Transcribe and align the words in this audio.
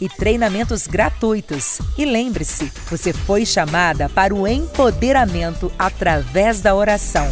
e 0.00 0.08
treinamentos 0.08 0.86
gratuitos. 0.86 1.78
E 1.96 2.04
lembre-se, 2.04 2.66
você 2.90 3.12
foi 3.12 3.44
chamada 3.44 4.08
para 4.08 4.34
o 4.34 4.46
empoderamento 4.46 5.70
através 5.78 6.60
da 6.60 6.74
oração. 6.74 7.26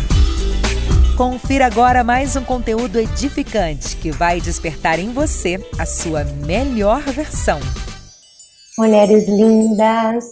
Confira 1.16 1.66
agora 1.66 2.04
mais 2.04 2.36
um 2.36 2.44
conteúdo 2.44 2.98
edificante 2.98 3.96
que 3.96 4.10
vai 4.10 4.40
despertar 4.40 4.98
em 4.98 5.12
você 5.12 5.58
a 5.78 5.86
sua 5.86 6.24
melhor 6.24 7.00
versão. 7.00 7.58
Mulheres 8.78 9.26
lindas, 9.26 10.24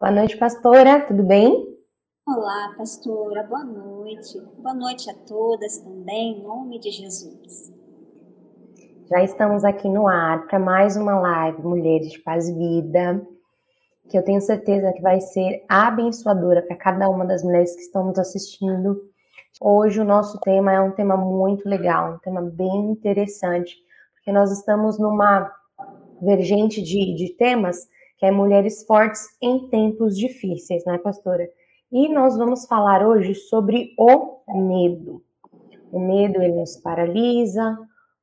boa 0.00 0.12
noite, 0.12 0.36
pastora, 0.36 1.00
tudo 1.00 1.24
bem? 1.24 1.66
Olá, 2.24 2.74
pastora, 2.76 3.42
boa 3.44 3.64
noite. 3.64 4.38
Boa 4.58 4.74
noite 4.74 5.10
a 5.10 5.14
todas 5.14 5.78
também, 5.78 6.38
em 6.38 6.42
nome 6.42 6.78
de 6.78 6.90
Jesus. 6.90 7.77
Já 9.08 9.24
estamos 9.24 9.64
aqui 9.64 9.88
no 9.88 10.06
ar 10.06 10.46
para 10.46 10.58
mais 10.58 10.94
uma 10.94 11.18
live 11.18 11.62
Mulheres 11.62 12.12
de 12.12 12.18
Paz 12.18 12.54
Vida, 12.54 13.26
que 14.06 14.18
eu 14.18 14.22
tenho 14.22 14.38
certeza 14.38 14.92
que 14.92 15.00
vai 15.00 15.18
ser 15.18 15.64
abençoadora 15.66 16.60
para 16.60 16.76
cada 16.76 17.08
uma 17.08 17.24
das 17.24 17.42
mulheres 17.42 17.74
que 17.74 17.80
estão 17.80 18.04
nos 18.04 18.18
assistindo. 18.18 19.00
Hoje 19.62 19.98
o 19.98 20.04
nosso 20.04 20.38
tema 20.40 20.74
é 20.74 20.80
um 20.82 20.90
tema 20.90 21.16
muito 21.16 21.66
legal, 21.66 22.16
um 22.16 22.18
tema 22.18 22.42
bem 22.42 22.90
interessante, 22.90 23.76
porque 24.14 24.30
nós 24.30 24.52
estamos 24.52 24.98
numa 24.98 25.50
vergente 26.20 26.82
de, 26.82 27.14
de 27.14 27.32
temas 27.34 27.88
que 28.18 28.26
é 28.26 28.30
mulheres 28.30 28.84
fortes 28.84 29.22
em 29.40 29.70
tempos 29.70 30.18
difíceis, 30.18 30.84
né, 30.84 30.98
pastora? 30.98 31.48
E 31.90 32.10
nós 32.10 32.36
vamos 32.36 32.66
falar 32.66 33.06
hoje 33.06 33.34
sobre 33.34 33.94
o 33.98 34.42
medo. 34.48 35.22
O 35.90 35.98
medo 35.98 36.42
ele 36.42 36.60
nos 36.60 36.76
paralisa, 36.76 37.78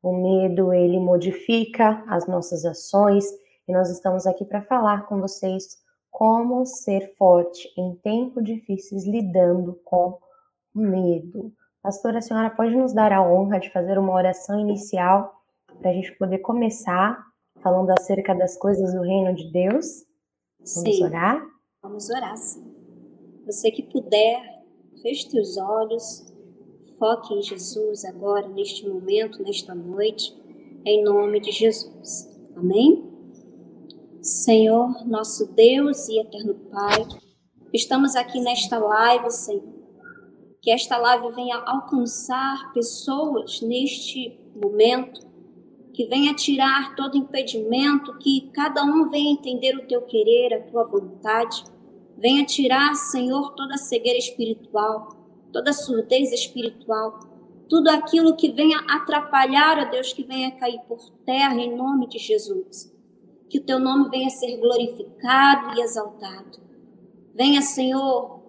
o 0.10 0.14
medo, 0.14 0.72
ele 0.72 1.00
modifica 1.00 2.04
as 2.08 2.28
nossas 2.28 2.64
ações 2.64 3.26
e 3.68 3.74
nós 3.74 3.90
estamos 3.90 4.28
aqui 4.28 4.46
para 4.46 4.62
falar 4.62 5.08
com 5.08 5.20
vocês 5.20 5.84
como 6.12 6.64
ser 6.64 7.16
forte 7.18 7.68
em 7.76 7.96
tempos 7.96 8.44
difíceis 8.44 9.06
lidando 9.08 9.80
com 9.84 10.20
o 10.76 10.80
medo. 10.80 11.52
Pastora, 11.82 12.20
a 12.20 12.22
senhora 12.22 12.52
pode 12.52 12.76
nos 12.76 12.94
dar 12.94 13.12
a 13.12 13.28
honra 13.28 13.60
de 13.60 13.72
fazer 13.72 13.98
uma 13.98 14.14
oração 14.14 14.60
inicial 14.60 15.42
para 15.80 15.90
a 15.90 15.94
gente 15.94 16.12
poder 16.18 16.38
começar 16.38 17.26
falando 17.64 17.90
acerca 17.90 18.36
das 18.36 18.56
coisas 18.58 18.94
do 18.94 19.02
reino 19.02 19.34
de 19.34 19.52
Deus? 19.52 20.06
Vamos 20.60 20.98
sim. 20.98 21.04
orar? 21.04 21.44
Vamos 21.82 22.10
orar, 22.12 22.38
sim. 22.38 22.64
Você 23.48 23.72
que 23.72 23.82
puder, 23.82 24.64
feche 25.02 25.40
os 25.40 25.58
olhos 25.58 26.32
Foque 26.98 27.34
em 27.34 27.42
Jesus 27.42 28.06
agora, 28.06 28.48
neste 28.48 28.88
momento, 28.88 29.44
nesta 29.44 29.76
noite, 29.76 30.34
em 30.86 31.04
nome 31.04 31.42
de 31.42 31.52
Jesus. 31.52 32.30
Amém? 32.56 33.04
Senhor, 34.22 35.06
nosso 35.06 35.54
Deus 35.54 36.08
e 36.08 36.20
eterno 36.20 36.56
Pai, 36.72 37.06
estamos 37.74 38.16
aqui 38.16 38.40
nesta 38.40 38.78
live, 38.78 39.30
Senhor. 39.30 39.76
Que 40.62 40.72
esta 40.72 40.98
live 40.98 41.36
venha 41.36 41.58
alcançar 41.58 42.72
pessoas 42.74 43.62
neste 43.62 44.40
momento, 44.56 45.20
que 45.94 46.06
venha 46.06 46.34
tirar 46.34 46.96
todo 46.96 47.18
impedimento, 47.18 48.18
que 48.20 48.50
cada 48.54 48.84
um 48.84 49.10
venha 49.10 49.34
entender 49.34 49.76
o 49.76 49.86
teu 49.86 50.02
querer, 50.04 50.54
a 50.54 50.62
tua 50.62 50.86
vontade. 50.86 51.64
Venha 52.18 52.46
tirar, 52.46 52.96
Senhor, 52.96 53.54
toda 53.54 53.78
cegueira 53.78 54.18
espiritual 54.18 55.15
toda 55.56 55.72
surdez 55.72 56.34
espiritual, 56.34 57.18
tudo 57.70 57.88
aquilo 57.88 58.36
que 58.36 58.52
venha 58.52 58.78
atrapalhar, 58.90 59.80
a 59.80 59.86
Deus, 59.86 60.12
que 60.12 60.22
venha 60.22 60.52
cair 60.52 60.82
por 60.86 61.00
terra 61.26 61.56
em 61.56 61.74
nome 61.78 62.10
de 62.10 62.18
Jesus. 62.20 62.94
Que 63.50 63.60
o 63.60 63.64
teu 63.64 63.80
nome 63.80 64.10
venha 64.10 64.30
ser 64.30 64.58
glorificado 64.58 65.80
e 65.80 65.82
exaltado. 65.82 66.60
Venha, 67.34 67.62
Senhor, 67.62 68.42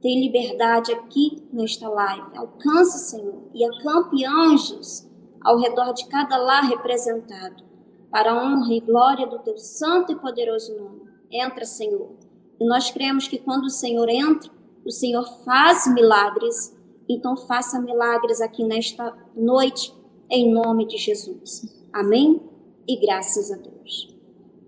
ter 0.00 0.18
liberdade 0.18 0.90
aqui 0.90 1.46
nesta 1.52 1.86
live. 1.86 2.34
Alcance, 2.34 3.10
Senhor, 3.10 3.42
e 3.52 3.62
acampe 3.66 4.24
anjos 4.24 5.06
ao 5.42 5.58
redor 5.58 5.92
de 5.92 6.08
cada 6.08 6.38
lar 6.38 6.64
representado, 6.64 7.62
para 8.10 8.32
a 8.32 8.42
honra 8.42 8.72
e 8.72 8.80
glória 8.80 9.26
do 9.26 9.38
teu 9.40 9.58
santo 9.58 10.12
e 10.12 10.16
poderoso 10.16 10.74
nome. 10.78 11.02
Entra, 11.30 11.66
Senhor. 11.66 12.16
E 12.58 12.66
nós 12.66 12.90
cremos 12.90 13.28
que 13.28 13.38
quando 13.38 13.64
o 13.64 13.70
Senhor 13.70 14.08
entra, 14.08 14.57
o 14.84 14.90
Senhor 14.90 15.24
faz 15.44 15.86
milagres, 15.92 16.76
então 17.08 17.36
faça 17.36 17.80
milagres 17.80 18.40
aqui 18.40 18.64
nesta 18.64 19.16
noite, 19.34 19.94
em 20.30 20.52
nome 20.52 20.86
de 20.86 20.96
Jesus. 20.96 21.86
Amém? 21.92 22.40
E 22.86 23.00
graças 23.04 23.50
a 23.50 23.56
Deus. 23.56 24.16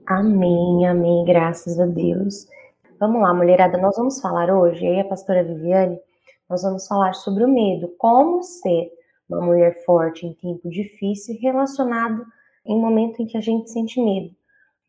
Amém, 0.06 0.86
amém, 0.86 1.24
graças 1.24 1.78
a 1.78 1.86
Deus. 1.86 2.48
Vamos 2.98 3.22
lá, 3.22 3.32
mulherada, 3.32 3.78
nós 3.78 3.96
vamos 3.96 4.20
falar 4.20 4.50
hoje, 4.52 4.86
aí 4.86 5.00
a 5.00 5.04
pastora 5.04 5.44
Viviane, 5.44 5.98
nós 6.48 6.62
vamos 6.62 6.86
falar 6.86 7.14
sobre 7.14 7.44
o 7.44 7.48
medo, 7.48 7.88
como 7.96 8.42
ser 8.42 8.90
uma 9.28 9.40
mulher 9.40 9.84
forte 9.84 10.26
em 10.26 10.34
tempo 10.34 10.68
difícil 10.68 11.38
relacionado 11.40 12.26
em 12.66 12.78
momento 12.78 13.22
em 13.22 13.26
que 13.26 13.38
a 13.38 13.40
gente 13.40 13.70
sente 13.70 14.02
medo. 14.02 14.34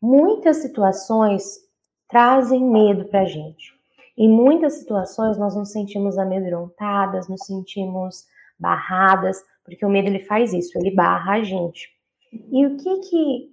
Muitas 0.00 0.58
situações 0.58 1.60
trazem 2.08 2.62
medo 2.62 3.04
para 3.06 3.20
a 3.20 3.24
gente. 3.24 3.71
Em 4.16 4.28
muitas 4.28 4.74
situações 4.74 5.38
nós 5.38 5.56
nos 5.56 5.72
sentimos 5.72 6.18
amedrontadas, 6.18 7.28
nos 7.28 7.44
sentimos 7.46 8.26
barradas, 8.58 9.42
porque 9.64 9.84
o 9.84 9.90
medo 9.90 10.08
ele 10.08 10.20
faz 10.20 10.52
isso, 10.52 10.78
ele 10.78 10.94
barra 10.94 11.34
a 11.34 11.42
gente. 11.42 11.88
E 12.32 12.66
o 12.66 12.76
que 12.76 13.00
que 13.00 13.50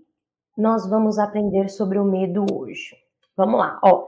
nós 0.58 0.90
vamos 0.90 1.18
aprender 1.18 1.70
sobre 1.70 1.98
o 1.98 2.04
medo 2.04 2.46
hoje? 2.54 2.96
Vamos 3.36 3.60
lá, 3.60 3.80
ó. 3.84 4.08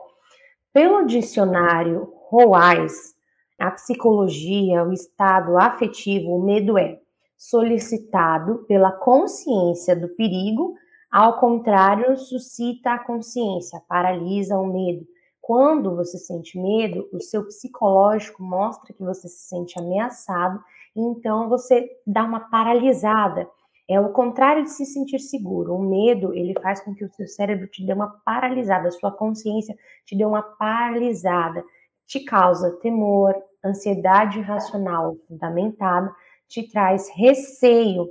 Pelo 0.74 1.06
dicionário 1.06 2.14
Roais, 2.30 3.16
a 3.60 3.72
psicologia, 3.72 4.84
o 4.84 4.92
estado 4.92 5.58
afetivo, 5.58 6.36
o 6.36 6.44
medo 6.44 6.78
é 6.78 7.00
solicitado 7.38 8.66
pela 8.68 8.92
consciência 8.92 9.96
do 9.96 10.10
perigo, 10.10 10.76
ao 11.12 11.40
contrário, 11.40 12.16
suscita 12.16 12.94
a 12.94 13.00
consciência, 13.00 13.82
paralisa 13.88 14.58
o 14.58 14.66
medo, 14.66 15.06
quando 15.52 15.98
você 15.98 16.18
sente 16.18 16.58
medo, 16.58 17.10
o 17.12 17.20
seu 17.20 17.44
psicológico 17.44 18.42
mostra 18.42 18.94
que 18.94 19.04
você 19.04 19.28
se 19.28 19.50
sente 19.50 19.78
ameaçado, 19.78 20.64
então 20.96 21.50
você 21.50 21.90
dá 22.08 22.24
uma 22.24 22.40
paralisada. 22.40 23.46
É 23.86 24.00
o 24.00 24.14
contrário 24.14 24.64
de 24.64 24.70
se 24.70 24.86
sentir 24.86 25.20
seguro. 25.20 25.76
O 25.76 25.84
medo, 25.84 26.34
ele 26.34 26.58
faz 26.62 26.80
com 26.80 26.96
que 26.96 27.04
o 27.04 27.12
seu 27.12 27.28
cérebro 27.28 27.68
te 27.68 27.86
dê 27.86 27.92
uma 27.92 28.08
paralisada, 28.24 28.88
a 28.88 28.92
sua 28.92 29.12
consciência 29.12 29.78
te 30.06 30.16
dê 30.16 30.24
uma 30.24 30.42
paralisada, 30.42 31.66
te 32.08 32.22
causa 32.22 32.72
temor, 32.78 33.36
ansiedade 33.62 34.40
irracional 34.40 35.18
fundamentada, 35.28 36.16
te 36.48 36.64
traz 36.72 37.10
receio 37.14 38.08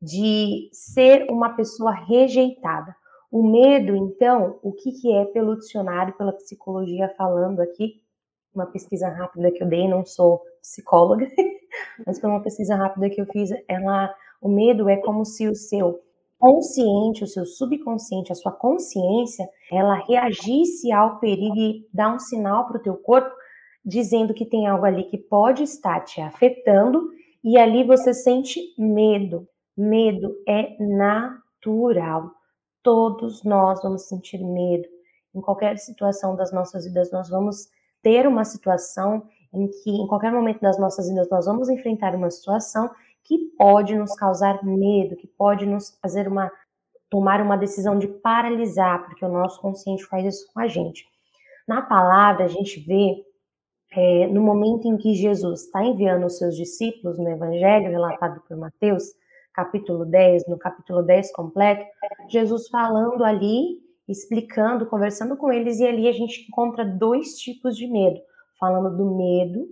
de 0.00 0.70
ser 0.72 1.26
uma 1.28 1.56
pessoa 1.56 1.90
rejeitada. 1.90 2.94
O 3.34 3.42
medo, 3.42 3.96
então, 3.96 4.60
o 4.62 4.70
que, 4.70 4.92
que 4.92 5.12
é 5.12 5.24
pelo 5.24 5.56
dicionário, 5.56 6.16
pela 6.16 6.32
psicologia 6.34 7.12
falando 7.18 7.58
aqui, 7.58 8.00
uma 8.54 8.64
pesquisa 8.64 9.08
rápida 9.08 9.50
que 9.50 9.60
eu 9.60 9.66
dei, 9.66 9.88
não 9.88 10.06
sou 10.06 10.40
psicóloga, 10.62 11.26
mas 12.06 12.22
uma 12.22 12.40
pesquisa 12.40 12.76
rápida 12.76 13.10
que 13.10 13.20
eu 13.20 13.26
fiz, 13.26 13.50
ela, 13.66 14.14
o 14.40 14.48
medo 14.48 14.88
é 14.88 14.98
como 14.98 15.24
se 15.24 15.48
o 15.48 15.54
seu 15.56 15.98
consciente, 16.38 17.24
o 17.24 17.26
seu 17.26 17.44
subconsciente, 17.44 18.30
a 18.30 18.36
sua 18.36 18.52
consciência, 18.52 19.48
ela 19.68 19.96
reagisse 20.06 20.92
ao 20.92 21.18
perigo 21.18 21.56
e 21.56 21.88
dá 21.92 22.14
um 22.14 22.20
sinal 22.20 22.68
para 22.68 22.76
o 22.76 22.82
teu 22.84 22.94
corpo 22.94 23.34
dizendo 23.84 24.32
que 24.32 24.46
tem 24.46 24.68
algo 24.68 24.86
ali 24.86 25.02
que 25.02 25.18
pode 25.18 25.64
estar 25.64 26.02
te 26.02 26.20
afetando 26.20 27.10
e 27.42 27.58
ali 27.58 27.82
você 27.82 28.14
sente 28.14 28.60
medo. 28.78 29.48
Medo 29.76 30.36
é 30.46 30.76
natural. 30.78 32.30
Todos 32.84 33.42
nós 33.42 33.82
vamos 33.82 34.02
sentir 34.02 34.38
medo. 34.44 34.86
Em 35.34 35.40
qualquer 35.40 35.76
situação 35.78 36.36
das 36.36 36.52
nossas 36.52 36.84
vidas, 36.84 37.10
nós 37.10 37.28
vamos 37.28 37.68
ter 38.02 38.28
uma 38.28 38.44
situação 38.44 39.26
em 39.52 39.66
que, 39.66 39.90
em 39.90 40.06
qualquer 40.06 40.30
momento 40.30 40.60
das 40.60 40.78
nossas 40.78 41.08
vidas, 41.08 41.28
nós 41.30 41.46
vamos 41.46 41.68
enfrentar 41.68 42.14
uma 42.14 42.30
situação 42.30 42.90
que 43.24 43.38
pode 43.58 43.96
nos 43.96 44.14
causar 44.14 44.62
medo, 44.62 45.16
que 45.16 45.26
pode 45.26 45.66
nos 45.66 45.98
fazer 46.00 46.28
uma 46.28 46.50
tomar 47.08 47.40
uma 47.40 47.56
decisão 47.56 47.96
de 47.96 48.08
paralisar, 48.08 49.06
porque 49.06 49.24
o 49.24 49.28
nosso 49.28 49.60
consciente 49.60 50.04
faz 50.04 50.24
isso 50.24 50.52
com 50.52 50.60
a 50.60 50.66
gente. 50.66 51.06
Na 51.66 51.80
palavra, 51.80 52.44
a 52.44 52.48
gente 52.48 52.80
vê 52.80 53.24
é, 53.92 54.26
no 54.26 54.42
momento 54.42 54.88
em 54.88 54.96
que 54.96 55.14
Jesus 55.14 55.62
está 55.62 55.84
enviando 55.84 56.26
os 56.26 56.36
seus 56.36 56.56
discípulos 56.56 57.18
no 57.18 57.28
Evangelho 57.30 57.90
relatado 57.90 58.42
por 58.46 58.56
Mateus, 58.56 59.04
capítulo 59.54 60.04
10, 60.04 60.48
no 60.48 60.58
capítulo 60.58 61.02
10 61.02 61.32
completo, 61.32 61.86
Jesus 62.28 62.68
falando 62.68 63.24
ali, 63.24 63.78
explicando, 64.08 64.86
conversando 64.86 65.36
com 65.36 65.50
eles, 65.50 65.78
e 65.78 65.86
ali 65.86 66.08
a 66.08 66.12
gente 66.12 66.46
encontra 66.48 66.84
dois 66.84 67.38
tipos 67.38 67.76
de 67.76 67.86
medo. 67.86 68.20
Falando 68.58 68.96
do 68.96 69.16
medo, 69.16 69.66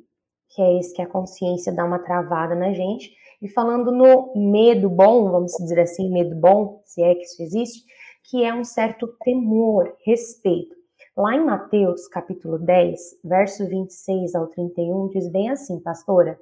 que 0.48 0.62
é 0.62 0.78
esse 0.78 0.94
que 0.94 1.02
a 1.02 1.06
consciência 1.06 1.74
dá 1.74 1.84
uma 1.84 1.98
travada 1.98 2.54
na 2.54 2.72
gente, 2.72 3.12
e 3.40 3.48
falando 3.48 3.90
no 3.90 4.32
medo 4.36 4.88
bom, 4.88 5.30
vamos 5.30 5.52
dizer 5.52 5.80
assim, 5.80 6.10
medo 6.10 6.36
bom, 6.36 6.80
se 6.84 7.02
é 7.02 7.14
que 7.14 7.22
isso 7.22 7.42
existe, 7.42 7.84
que 8.24 8.44
é 8.44 8.54
um 8.54 8.64
certo 8.64 9.08
temor, 9.24 9.92
respeito. 10.06 10.76
Lá 11.16 11.34
em 11.34 11.44
Mateus, 11.44 12.06
capítulo 12.06 12.58
10, 12.58 13.20
verso 13.24 13.66
26 13.66 14.34
ao 14.34 14.46
31, 14.46 15.08
diz 15.08 15.28
bem 15.30 15.50
assim, 15.50 15.80
pastora: 15.80 16.38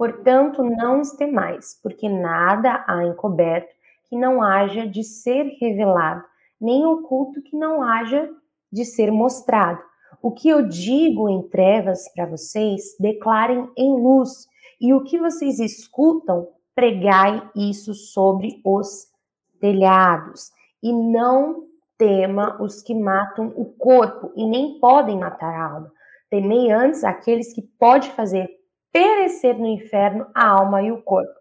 Portanto, 0.00 0.62
não 0.62 1.02
os 1.02 1.10
temais, 1.10 1.78
porque 1.82 2.08
nada 2.08 2.82
há 2.88 3.04
encoberto 3.04 3.68
que 4.08 4.16
não 4.16 4.42
haja 4.42 4.86
de 4.86 5.04
ser 5.04 5.58
revelado, 5.60 6.24
nem 6.58 6.86
oculto 6.86 7.42
que 7.42 7.54
não 7.54 7.82
haja 7.82 8.30
de 8.72 8.86
ser 8.86 9.12
mostrado. 9.12 9.78
O 10.22 10.30
que 10.30 10.48
eu 10.48 10.66
digo 10.66 11.28
em 11.28 11.42
trevas 11.42 12.10
para 12.14 12.24
vocês, 12.24 12.96
declarem 12.98 13.68
em 13.76 13.92
luz, 13.92 14.46
e 14.80 14.94
o 14.94 15.04
que 15.04 15.18
vocês 15.18 15.60
escutam, 15.60 16.48
pregai 16.74 17.46
isso 17.54 17.92
sobre 17.92 18.58
os 18.64 19.06
telhados. 19.60 20.50
E 20.82 20.94
não 20.94 21.66
tema 21.98 22.56
os 22.58 22.80
que 22.80 22.94
matam 22.94 23.52
o 23.54 23.66
corpo 23.66 24.32
e 24.34 24.46
nem 24.46 24.80
podem 24.80 25.18
matar 25.18 25.52
a 25.52 25.72
alma. 25.74 25.92
Temei 26.30 26.70
antes 26.70 27.04
aqueles 27.04 27.52
que 27.52 27.60
pode 27.60 28.08
fazer 28.12 28.59
perecer 28.92 29.58
no 29.58 29.66
inferno 29.66 30.26
a 30.34 30.48
alma 30.48 30.82
e 30.82 30.92
o 30.92 31.02
corpo. 31.02 31.32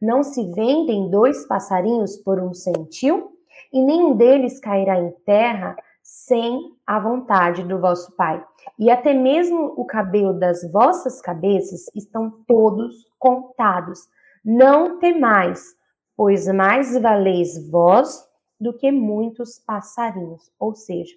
Não 0.00 0.22
se 0.22 0.44
vendem 0.52 1.10
dois 1.10 1.46
passarinhos 1.46 2.16
por 2.16 2.40
um 2.40 2.52
centil, 2.52 3.30
e 3.72 3.80
nenhum 3.80 4.16
deles 4.16 4.58
cairá 4.58 4.98
em 4.98 5.10
terra 5.24 5.76
sem 6.02 6.74
a 6.86 6.98
vontade 6.98 7.62
do 7.64 7.80
vosso 7.80 8.14
Pai. 8.16 8.44
E 8.78 8.90
até 8.90 9.14
mesmo 9.14 9.72
o 9.76 9.84
cabelo 9.84 10.32
das 10.32 10.70
vossas 10.70 11.20
cabeças 11.20 11.86
estão 11.94 12.30
todos 12.46 13.08
contados. 13.18 14.00
Não 14.44 14.98
temais, 14.98 15.76
pois 16.16 16.46
mais 16.48 17.00
valeis 17.00 17.70
vós 17.70 18.28
do 18.60 18.76
que 18.76 18.90
muitos 18.90 19.58
passarinhos. 19.58 20.50
Ou 20.58 20.74
seja, 20.74 21.14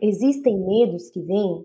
existem 0.00 0.58
medos 0.58 1.10
que 1.10 1.20
vêm 1.20 1.64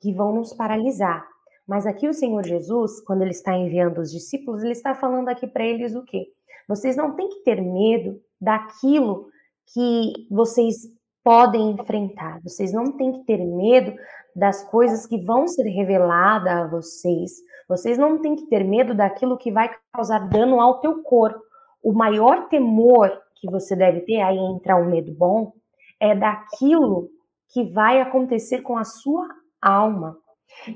que 0.00 0.12
vão 0.12 0.34
nos 0.34 0.52
paralisar. 0.52 1.26
Mas 1.66 1.86
aqui 1.86 2.08
o 2.08 2.14
Senhor 2.14 2.44
Jesus, 2.44 3.00
quando 3.00 3.22
ele 3.22 3.30
está 3.30 3.56
enviando 3.56 3.98
os 3.98 4.10
discípulos, 4.10 4.62
ele 4.62 4.72
está 4.72 4.94
falando 4.94 5.28
aqui 5.28 5.46
para 5.46 5.64
eles 5.64 5.94
o 5.94 6.04
quê? 6.04 6.26
Vocês 6.68 6.96
não 6.96 7.14
têm 7.16 7.28
que 7.28 7.42
ter 7.42 7.60
medo 7.60 8.20
daquilo 8.40 9.28
que 9.72 10.12
vocês 10.30 10.76
podem 11.24 11.72
enfrentar. 11.72 12.40
Vocês 12.42 12.72
não 12.72 12.96
têm 12.96 13.12
que 13.12 13.24
ter 13.24 13.44
medo 13.44 13.92
das 14.34 14.62
coisas 14.70 15.06
que 15.06 15.18
vão 15.24 15.48
ser 15.48 15.64
reveladas 15.64 16.52
a 16.52 16.68
vocês. 16.68 17.32
Vocês 17.68 17.98
não 17.98 18.20
têm 18.20 18.36
que 18.36 18.46
ter 18.46 18.62
medo 18.62 18.94
daquilo 18.94 19.36
que 19.36 19.50
vai 19.50 19.68
causar 19.92 20.28
dano 20.28 20.60
ao 20.60 20.78
teu 20.80 21.02
corpo. 21.02 21.40
O 21.82 21.92
maior 21.92 22.48
temor 22.48 23.10
que 23.40 23.50
você 23.50 23.74
deve 23.74 24.02
ter, 24.02 24.20
aí 24.20 24.36
entra 24.36 24.76
um 24.76 24.90
medo 24.90 25.12
bom, 25.12 25.52
é 26.00 26.14
daquilo 26.14 27.08
que 27.48 27.64
vai 27.64 28.00
acontecer 28.00 28.60
com 28.62 28.76
a 28.76 28.84
sua 28.84 29.26
alma. 29.60 30.16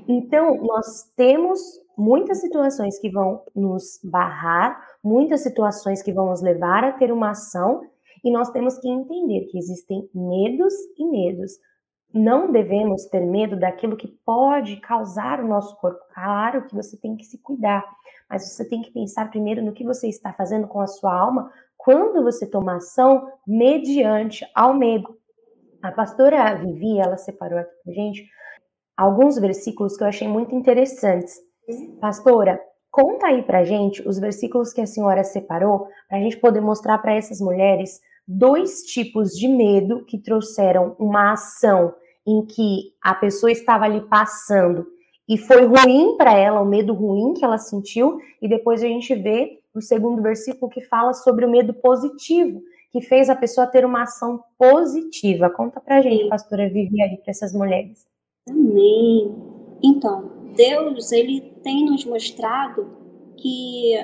Então, 0.07 0.57
nós 0.63 1.11
temos 1.15 1.59
muitas 1.97 2.39
situações 2.39 2.97
que 2.99 3.09
vão 3.09 3.43
nos 3.55 3.99
barrar, 4.03 4.81
muitas 5.03 5.41
situações 5.41 6.01
que 6.01 6.13
vão 6.13 6.27
nos 6.27 6.41
levar 6.41 6.83
a 6.83 6.91
ter 6.93 7.11
uma 7.11 7.31
ação 7.31 7.81
e 8.23 8.31
nós 8.31 8.49
temos 8.51 8.77
que 8.77 8.87
entender 8.87 9.45
que 9.45 9.57
existem 9.57 10.09
medos 10.13 10.73
e 10.97 11.05
medos. 11.05 11.53
Não 12.13 12.51
devemos 12.51 13.05
ter 13.05 13.21
medo 13.21 13.57
daquilo 13.57 13.97
que 13.97 14.07
pode 14.25 14.77
causar 14.77 15.39
o 15.39 15.47
nosso 15.47 15.75
corpo. 15.77 15.99
Claro 16.13 16.65
que 16.65 16.75
você 16.75 16.97
tem 16.97 17.15
que 17.15 17.23
se 17.23 17.37
cuidar, 17.37 17.83
mas 18.29 18.47
você 18.47 18.67
tem 18.67 18.81
que 18.81 18.91
pensar 18.91 19.29
primeiro 19.29 19.63
no 19.63 19.73
que 19.73 19.83
você 19.83 20.07
está 20.07 20.33
fazendo 20.33 20.67
com 20.67 20.81
a 20.81 20.87
sua 20.87 21.13
alma 21.13 21.51
quando 21.77 22.21
você 22.21 22.45
toma 22.45 22.75
ação 22.75 23.27
mediante 23.47 24.45
ao 24.53 24.73
medo. 24.73 25.17
A 25.81 25.91
pastora 25.91 26.53
Vivi, 26.55 26.99
ela 26.99 27.17
separou 27.17 27.57
aqui 27.57 27.73
pra 27.83 27.93
gente 27.93 28.29
alguns 28.95 29.37
versículos 29.37 29.97
que 29.97 30.03
eu 30.03 30.07
achei 30.07 30.27
muito 30.27 30.55
interessantes. 30.55 31.39
Pastora, 31.99 32.59
conta 32.89 33.27
aí 33.27 33.43
pra 33.43 33.63
gente 33.63 34.07
os 34.07 34.19
versículos 34.19 34.73
que 34.73 34.81
a 34.81 34.87
senhora 34.87 35.23
separou 35.23 35.87
para 36.07 36.17
a 36.17 36.21
gente 36.21 36.37
poder 36.37 36.61
mostrar 36.61 36.97
para 36.99 37.15
essas 37.15 37.39
mulheres 37.39 37.99
dois 38.27 38.83
tipos 38.83 39.31
de 39.31 39.47
medo 39.47 40.05
que 40.05 40.17
trouxeram 40.17 40.95
uma 40.99 41.33
ação 41.33 41.93
em 42.25 42.45
que 42.45 42.93
a 43.01 43.15
pessoa 43.15 43.51
estava 43.51 43.85
ali 43.85 44.01
passando 44.01 44.85
e 45.31 45.37
foi 45.37 45.65
ruim 45.65 46.17
para 46.17 46.37
ela, 46.37 46.59
o 46.59 46.65
medo 46.65 46.93
ruim 46.93 47.33
que 47.33 47.45
ela 47.45 47.57
sentiu, 47.57 48.19
e 48.41 48.49
depois 48.49 48.83
a 48.83 48.87
gente 48.87 49.15
vê 49.15 49.59
o 49.73 49.81
segundo 49.81 50.21
versículo 50.21 50.69
que 50.69 50.81
fala 50.81 51.13
sobre 51.13 51.45
o 51.45 51.49
medo 51.49 51.73
positivo, 51.73 52.61
que 52.91 52.99
fez 52.99 53.29
a 53.29 53.35
pessoa 53.35 53.65
ter 53.65 53.85
uma 53.85 54.03
ação 54.03 54.43
positiva. 54.57 55.49
Conta 55.49 55.79
pra 55.79 56.01
gente, 56.01 56.27
pastora 56.27 56.67
Vivi, 56.67 57.01
aí, 57.01 57.15
para 57.15 57.31
essas 57.31 57.53
mulheres. 57.53 58.10
Amém. 58.49 59.35
Então, 59.83 60.31
Deus, 60.55 61.11
ele 61.11 61.41
tem 61.63 61.85
nos 61.85 62.03
mostrado 62.05 62.87
que 63.37 63.95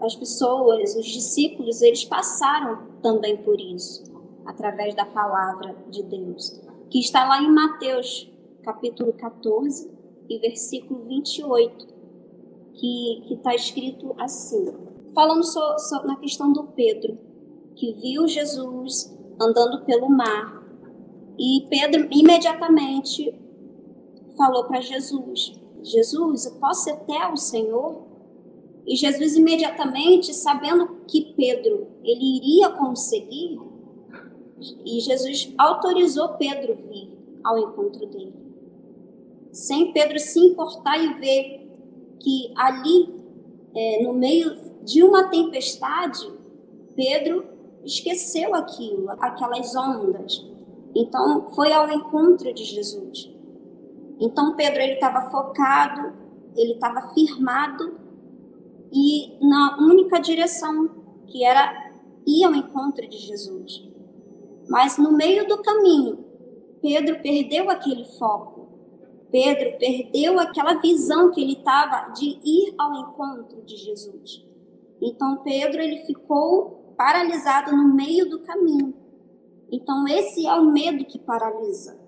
as 0.00 0.14
pessoas, 0.14 0.94
os 0.94 1.06
discípulos, 1.06 1.82
eles 1.82 2.04
passaram 2.04 3.00
também 3.02 3.36
por 3.38 3.60
isso, 3.60 4.04
através 4.46 4.94
da 4.94 5.04
palavra 5.04 5.74
de 5.90 6.02
Deus, 6.04 6.60
que 6.88 7.00
está 7.00 7.26
lá 7.26 7.42
em 7.42 7.50
Mateus, 7.50 8.30
capítulo 8.62 9.12
14 9.12 9.90
e 10.28 10.38
versículo 10.38 11.04
28, 11.04 11.86
que 12.74 13.34
está 13.34 13.54
escrito 13.54 14.14
assim, 14.18 14.66
falando 15.14 15.44
so, 15.44 15.78
so, 15.78 16.06
na 16.06 16.16
questão 16.16 16.52
do 16.52 16.64
Pedro, 16.68 17.18
que 17.74 17.92
viu 17.94 18.26
Jesus 18.28 19.16
andando 19.40 19.84
pelo 19.84 20.08
mar, 20.08 20.63
e 21.38 21.66
Pedro 21.68 22.08
imediatamente 22.10 23.34
falou 24.36 24.64
para 24.64 24.80
Jesus: 24.80 25.52
Jesus, 25.82 26.46
eu 26.46 26.52
posso 26.52 26.88
ir 26.88 26.92
até 26.92 27.32
o 27.32 27.36
Senhor? 27.36 28.02
E 28.86 28.96
Jesus 28.96 29.34
imediatamente, 29.36 30.34
sabendo 30.34 31.00
que 31.08 31.32
Pedro 31.36 31.86
ele 32.02 32.36
iria 32.36 32.70
conseguir, 32.70 33.58
e 34.84 35.00
Jesus 35.00 35.52
autorizou 35.56 36.28
Pedro 36.30 36.76
vir 36.88 37.10
ao 37.42 37.58
encontro 37.58 38.06
dele. 38.06 38.34
Sem 39.52 39.92
Pedro 39.92 40.18
se 40.18 40.38
importar 40.38 40.98
e 40.98 41.14
ver 41.14 41.70
que 42.20 42.52
ali, 42.56 43.14
é, 43.74 44.02
no 44.02 44.12
meio 44.12 44.54
de 44.82 45.02
uma 45.02 45.28
tempestade, 45.28 46.30
Pedro 46.94 47.44
esqueceu 47.84 48.54
aquilo, 48.54 49.10
aquelas 49.10 49.74
ondas. 49.74 50.53
Então, 50.94 51.50
foi 51.54 51.72
ao 51.72 51.90
encontro 51.90 52.52
de 52.52 52.64
Jesus. 52.64 53.30
Então, 54.20 54.54
Pedro 54.54 54.80
ele 54.80 54.94
estava 54.94 55.30
focado, 55.30 56.12
ele 56.56 56.74
estava 56.74 57.12
firmado 57.12 57.98
e 58.92 59.36
na 59.44 59.76
única 59.80 60.20
direção, 60.20 60.88
que 61.26 61.44
era 61.44 61.92
ir 62.24 62.44
ao 62.44 62.54
encontro 62.54 63.08
de 63.08 63.18
Jesus. 63.18 63.88
Mas 64.68 64.96
no 64.96 65.12
meio 65.12 65.46
do 65.48 65.60
caminho, 65.62 66.24
Pedro 66.80 67.20
perdeu 67.20 67.68
aquele 67.70 68.04
foco. 68.18 68.68
Pedro 69.30 69.78
perdeu 69.78 70.38
aquela 70.38 70.74
visão 70.74 71.32
que 71.32 71.40
ele 71.40 71.54
estava 71.54 72.12
de 72.12 72.38
ir 72.44 72.74
ao 72.78 72.94
encontro 72.94 73.62
de 73.62 73.76
Jesus. 73.76 74.46
Então 75.02 75.38
Pedro 75.38 75.82
ele 75.82 75.98
ficou 76.06 76.94
paralisado 76.96 77.76
no 77.76 77.92
meio 77.92 78.30
do 78.30 78.40
caminho. 78.40 78.94
Então 79.70 80.06
esse 80.08 80.46
é 80.46 80.54
o 80.54 80.70
medo 80.70 81.04
que 81.04 81.18
paralisa. 81.18 81.98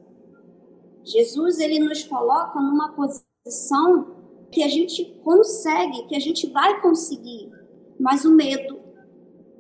Jesus 1.05 1.59
ele 1.61 1.79
nos 1.79 2.03
coloca 2.03 2.61
numa 2.61 2.93
posição 2.93 4.17
que 4.51 4.63
a 4.63 4.69
gente 4.69 5.05
consegue, 5.23 6.07
que 6.07 6.17
a 6.17 6.21
gente 6.21 6.49
vai 6.49 6.81
conseguir, 6.81 7.51
mas 7.99 8.25
o 8.25 8.35
medo, 8.35 8.79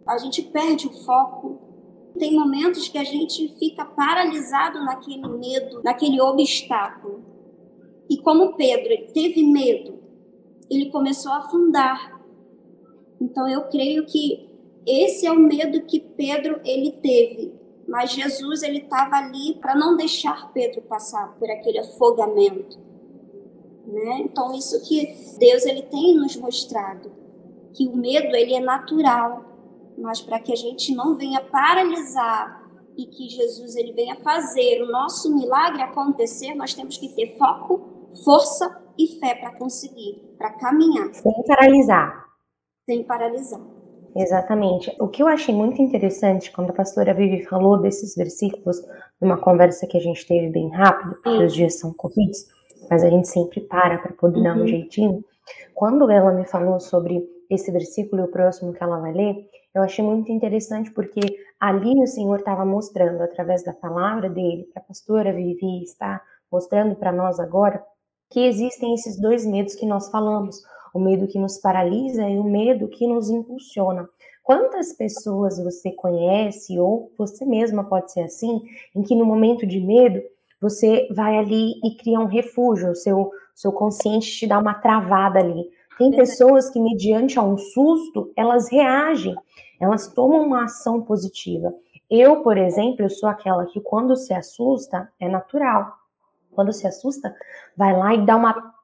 a 0.06 0.18
gente 0.18 0.42
perde 0.42 0.86
o 0.86 1.04
foco. 1.04 1.60
Tem 2.18 2.34
momentos 2.34 2.88
que 2.88 2.98
a 2.98 3.04
gente 3.04 3.48
fica 3.58 3.84
paralisado 3.84 4.82
naquele 4.84 5.28
medo, 5.28 5.82
naquele 5.82 6.20
obstáculo. 6.20 7.24
E 8.08 8.16
como 8.18 8.54
Pedro 8.56 8.92
ele 8.92 9.10
teve 9.12 9.44
medo, 9.44 9.98
ele 10.70 10.90
começou 10.90 11.32
a 11.32 11.38
afundar. 11.38 12.20
Então 13.20 13.48
eu 13.48 13.68
creio 13.68 14.06
que 14.06 14.48
esse 14.86 15.26
é 15.26 15.32
o 15.32 15.38
medo 15.38 15.82
que 15.82 15.98
Pedro 15.98 16.60
ele 16.64 16.92
teve, 16.92 17.52
mas 17.88 18.12
Jesus 18.12 18.62
ele 18.62 18.78
estava 18.78 19.16
ali 19.16 19.54
para 19.60 19.74
não 19.74 19.96
deixar 19.96 20.52
Pedro 20.52 20.82
passar 20.82 21.34
por 21.38 21.50
aquele 21.50 21.78
afogamento. 21.78 22.78
Né? 23.86 24.22
Então 24.24 24.52
isso 24.54 24.82
que 24.86 25.14
Deus 25.38 25.64
ele 25.64 25.82
tem 25.82 26.16
nos 26.16 26.36
mostrado, 26.36 27.12
que 27.72 27.86
o 27.86 27.96
medo 27.96 28.34
ele 28.34 28.54
é 28.54 28.60
natural, 28.60 29.44
mas 29.96 30.20
para 30.20 30.40
que 30.40 30.52
a 30.52 30.56
gente 30.56 30.94
não 30.94 31.14
venha 31.14 31.40
paralisar 31.40 32.66
e 32.96 33.06
que 33.06 33.28
Jesus 33.28 33.76
ele 33.76 33.92
venha 33.92 34.16
fazer 34.16 34.82
o 34.82 34.90
nosso 34.90 35.32
milagre 35.34 35.82
acontecer, 35.82 36.54
nós 36.54 36.74
temos 36.74 36.96
que 36.96 37.08
ter 37.10 37.36
foco, 37.38 38.08
força 38.24 38.82
e 38.98 39.18
fé 39.20 39.34
para 39.34 39.56
conseguir, 39.56 40.34
para 40.36 40.52
caminhar. 40.54 41.14
Sem 41.14 41.44
paralisar. 41.46 42.26
Sem 42.86 43.04
paralisar. 43.04 43.75
Exatamente. 44.16 44.94
O 44.98 45.08
que 45.08 45.22
eu 45.22 45.28
achei 45.28 45.54
muito 45.54 45.82
interessante 45.82 46.50
quando 46.50 46.70
a 46.70 46.74
pastora 46.74 47.12
Vivi 47.12 47.44
falou 47.44 47.78
desses 47.78 48.14
versículos, 48.14 48.82
numa 49.20 49.36
conversa 49.36 49.86
que 49.86 49.96
a 49.96 50.00
gente 50.00 50.26
teve 50.26 50.48
bem 50.48 50.70
rápido, 50.70 51.16
porque 51.22 51.44
os 51.44 51.52
dias 51.52 51.78
são 51.78 51.92
corridos, 51.92 52.46
mas 52.90 53.04
a 53.04 53.10
gente 53.10 53.28
sempre 53.28 53.60
para 53.60 53.98
para 53.98 54.12
poder 54.14 54.38
uhum. 54.38 54.42
dar 54.42 54.56
um 54.56 54.60
uhum. 54.60 54.66
jeitinho. 54.66 55.24
Quando 55.74 56.10
ela 56.10 56.32
me 56.32 56.46
falou 56.46 56.80
sobre 56.80 57.22
esse 57.50 57.70
versículo 57.70 58.22
e 58.22 58.24
o 58.24 58.30
próximo 58.30 58.72
que 58.72 58.82
ela 58.82 58.98
vai 58.98 59.12
ler, 59.12 59.36
eu 59.74 59.82
achei 59.82 60.02
muito 60.02 60.32
interessante 60.32 60.90
porque 60.90 61.20
ali 61.60 61.92
o 62.02 62.06
Senhor 62.06 62.38
estava 62.38 62.64
mostrando 62.64 63.22
através 63.22 63.62
da 63.62 63.74
palavra 63.74 64.30
dele, 64.30 64.68
que 64.72 64.78
a 64.78 64.82
pastora 64.82 65.34
Vivi 65.34 65.82
está 65.82 66.22
mostrando 66.50 66.96
para 66.96 67.12
nós 67.12 67.38
agora, 67.38 67.84
que 68.30 68.40
existem 68.46 68.94
esses 68.94 69.20
dois 69.20 69.44
medos 69.44 69.74
que 69.74 69.84
nós 69.84 70.10
falamos, 70.10 70.62
o 70.96 71.00
medo 71.00 71.28
que 71.28 71.38
nos 71.38 71.58
paralisa 71.58 72.28
e 72.28 72.38
o 72.38 72.44
medo 72.44 72.88
que 72.88 73.06
nos 73.06 73.30
impulsiona. 73.30 74.08
Quantas 74.42 74.92
pessoas 74.92 75.62
você 75.62 75.90
conhece 75.90 76.78
ou 76.78 77.12
você 77.18 77.44
mesma 77.44 77.84
pode 77.84 78.12
ser 78.12 78.20
assim, 78.22 78.62
em 78.94 79.02
que 79.02 79.14
no 79.14 79.24
momento 79.24 79.66
de 79.66 79.80
medo 79.80 80.22
você 80.60 81.06
vai 81.10 81.36
ali 81.36 81.72
e 81.84 81.96
cria 81.96 82.18
um 82.18 82.26
refúgio, 82.26 82.90
o 82.90 82.94
seu, 82.94 83.30
seu 83.54 83.72
consciente 83.72 84.30
te 84.30 84.46
dá 84.46 84.58
uma 84.58 84.74
travada 84.74 85.38
ali. 85.38 85.68
Tem 85.98 86.10
pessoas 86.10 86.70
que, 86.70 86.78
mediante 86.78 87.38
a 87.38 87.42
um 87.42 87.56
susto, 87.56 88.30
elas 88.36 88.70
reagem, 88.70 89.34
elas 89.80 90.12
tomam 90.12 90.42
uma 90.42 90.64
ação 90.64 91.02
positiva. 91.02 91.74
Eu, 92.08 92.42
por 92.42 92.56
exemplo, 92.56 93.04
eu 93.04 93.10
sou 93.10 93.28
aquela 93.28 93.66
que 93.66 93.80
quando 93.80 94.14
se 94.14 94.32
assusta, 94.32 95.10
é 95.18 95.28
natural. 95.28 95.92
Quando 96.52 96.72
se 96.72 96.86
assusta, 96.86 97.34
vai 97.76 97.96
lá 97.96 98.14
e 98.14 98.24
dá 98.24 98.36
uma. 98.36 98.74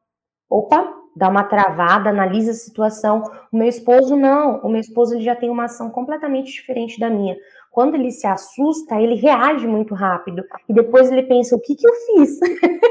Opa, 0.53 0.87
dá 1.17 1.31
uma 1.31 1.45
travada, 1.45 2.11
analisa 2.11 2.51
a 2.51 2.55
situação. 2.55 3.23
O 3.51 3.57
meu 3.57 3.67
esposo 3.67 4.15
não, 4.15 4.59
o 4.59 4.69
meu 4.69 4.81
esposo 4.81 5.15
ele 5.15 5.25
já 5.25 5.35
tem 5.35 5.49
uma 5.49 5.65
ação 5.65 5.89
completamente 5.89 6.53
diferente 6.53 7.01
da 7.01 7.09
minha. 7.09 7.37
Quando 7.71 7.95
ele 7.95 8.11
se 8.11 8.27
assusta, 8.27 9.01
ele 9.01 9.15
reage 9.15 9.67
muito 9.67 9.95
rápido 9.95 10.45
e 10.69 10.75
depois 10.75 11.11
ele 11.11 11.23
pensa: 11.23 11.57
o 11.57 11.61
que, 11.61 11.75
que 11.75 11.89
eu 11.89 11.93
fiz? 11.95 12.39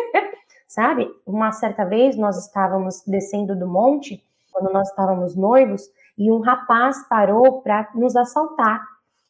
Sabe? 0.68 1.08
Uma 1.24 1.52
certa 1.52 1.86
vez 1.86 2.18
nós 2.18 2.36
estávamos 2.44 3.04
descendo 3.06 3.56
do 3.56 3.68
monte, 3.68 4.24
quando 4.52 4.74
nós 4.74 4.90
estávamos 4.90 5.36
noivos, 5.36 5.84
e 6.18 6.32
um 6.32 6.40
rapaz 6.40 7.08
parou 7.08 7.62
para 7.62 7.90
nos 7.94 8.16
assaltar. 8.16 8.82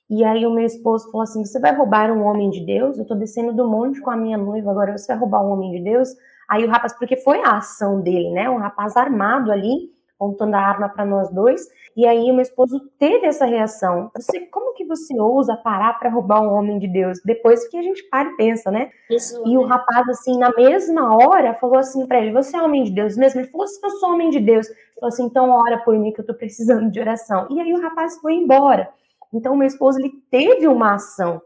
E 0.10 0.24
aí 0.24 0.46
o 0.46 0.54
meu 0.54 0.66
esposo 0.66 1.12
falou 1.12 1.24
assim: 1.24 1.44
Você 1.44 1.60
vai 1.60 1.76
roubar 1.76 2.10
um 2.14 2.24
homem 2.24 2.50
de 2.50 2.66
Deus? 2.66 2.96
Eu 2.96 3.02
estou 3.02 3.18
descendo 3.18 3.52
do 3.52 3.68
monte 3.68 4.00
com 4.00 4.10
a 4.10 4.16
minha 4.16 4.38
noiva, 4.38 4.72
agora 4.72 4.98
você 4.98 5.08
vai 5.08 5.18
roubar 5.18 5.44
um 5.44 5.52
homem 5.52 5.72
de 5.72 5.84
Deus? 5.84 6.10
Aí 6.52 6.66
o 6.66 6.70
rapaz, 6.70 6.92
porque 6.92 7.16
foi 7.16 7.42
a 7.46 7.60
ação 7.60 8.02
dele, 8.02 8.30
né? 8.30 8.50
Um 8.50 8.58
rapaz 8.58 8.98
armado 8.98 9.54
ali, 9.54 9.90
apontando 10.16 10.54
a 10.58 10.60
arma 10.60 10.90
para 10.90 11.06
nós 11.06 11.30
dois. 11.30 11.66
E 11.96 12.06
aí 12.06 12.30
o 12.30 12.34
meu 12.34 12.42
esposo 12.42 12.78
teve 13.00 13.26
essa 13.26 13.46
reação. 13.46 14.12
Você, 14.14 14.42
como 14.48 14.74
que 14.74 14.84
você 14.84 15.18
ousa 15.18 15.56
parar 15.56 15.98
para 15.98 16.10
roubar 16.10 16.42
um 16.42 16.52
homem 16.52 16.78
de 16.78 16.90
Deus? 16.90 17.22
Depois 17.24 17.66
que 17.70 17.78
a 17.78 17.82
gente 17.82 18.04
para 18.10 18.30
e 18.30 18.36
pensa, 18.36 18.70
né? 18.70 18.92
Isso, 19.10 19.42
e 19.48 19.58
o 19.58 19.64
rapaz, 19.64 20.10
assim, 20.10 20.38
na 20.38 20.54
mesma 20.54 21.16
hora, 21.16 21.54
falou 21.54 21.78
assim 21.78 22.06
para 22.06 22.20
ele: 22.20 22.34
Você 22.34 22.58
é 22.58 22.62
homem 22.62 22.84
de 22.84 22.92
Deus 22.92 23.16
mesmo? 23.16 23.40
Ele 23.40 23.48
falou: 23.48 23.66
Se 23.66 23.80
eu 23.82 23.90
sou 23.92 24.10
homem 24.10 24.30
de 24.30 24.42
Deus. 24.42 24.68
Ele 24.68 24.78
falou 24.96 25.08
assim: 25.08 25.24
Então 25.24 25.50
ora 25.52 25.78
por 25.78 25.98
mim 25.98 26.12
que 26.12 26.20
eu 26.20 26.26
tô 26.26 26.34
precisando 26.34 26.92
de 26.92 27.00
oração. 27.00 27.48
E 27.50 27.62
aí 27.62 27.72
o 27.72 27.82
rapaz 27.82 28.20
foi 28.20 28.34
embora. 28.34 28.90
Então, 29.34 29.56
meu 29.56 29.68
esposo 29.68 30.00
ele 30.00 30.12
teve 30.30 30.68
uma 30.68 30.96
ação. 30.96 31.42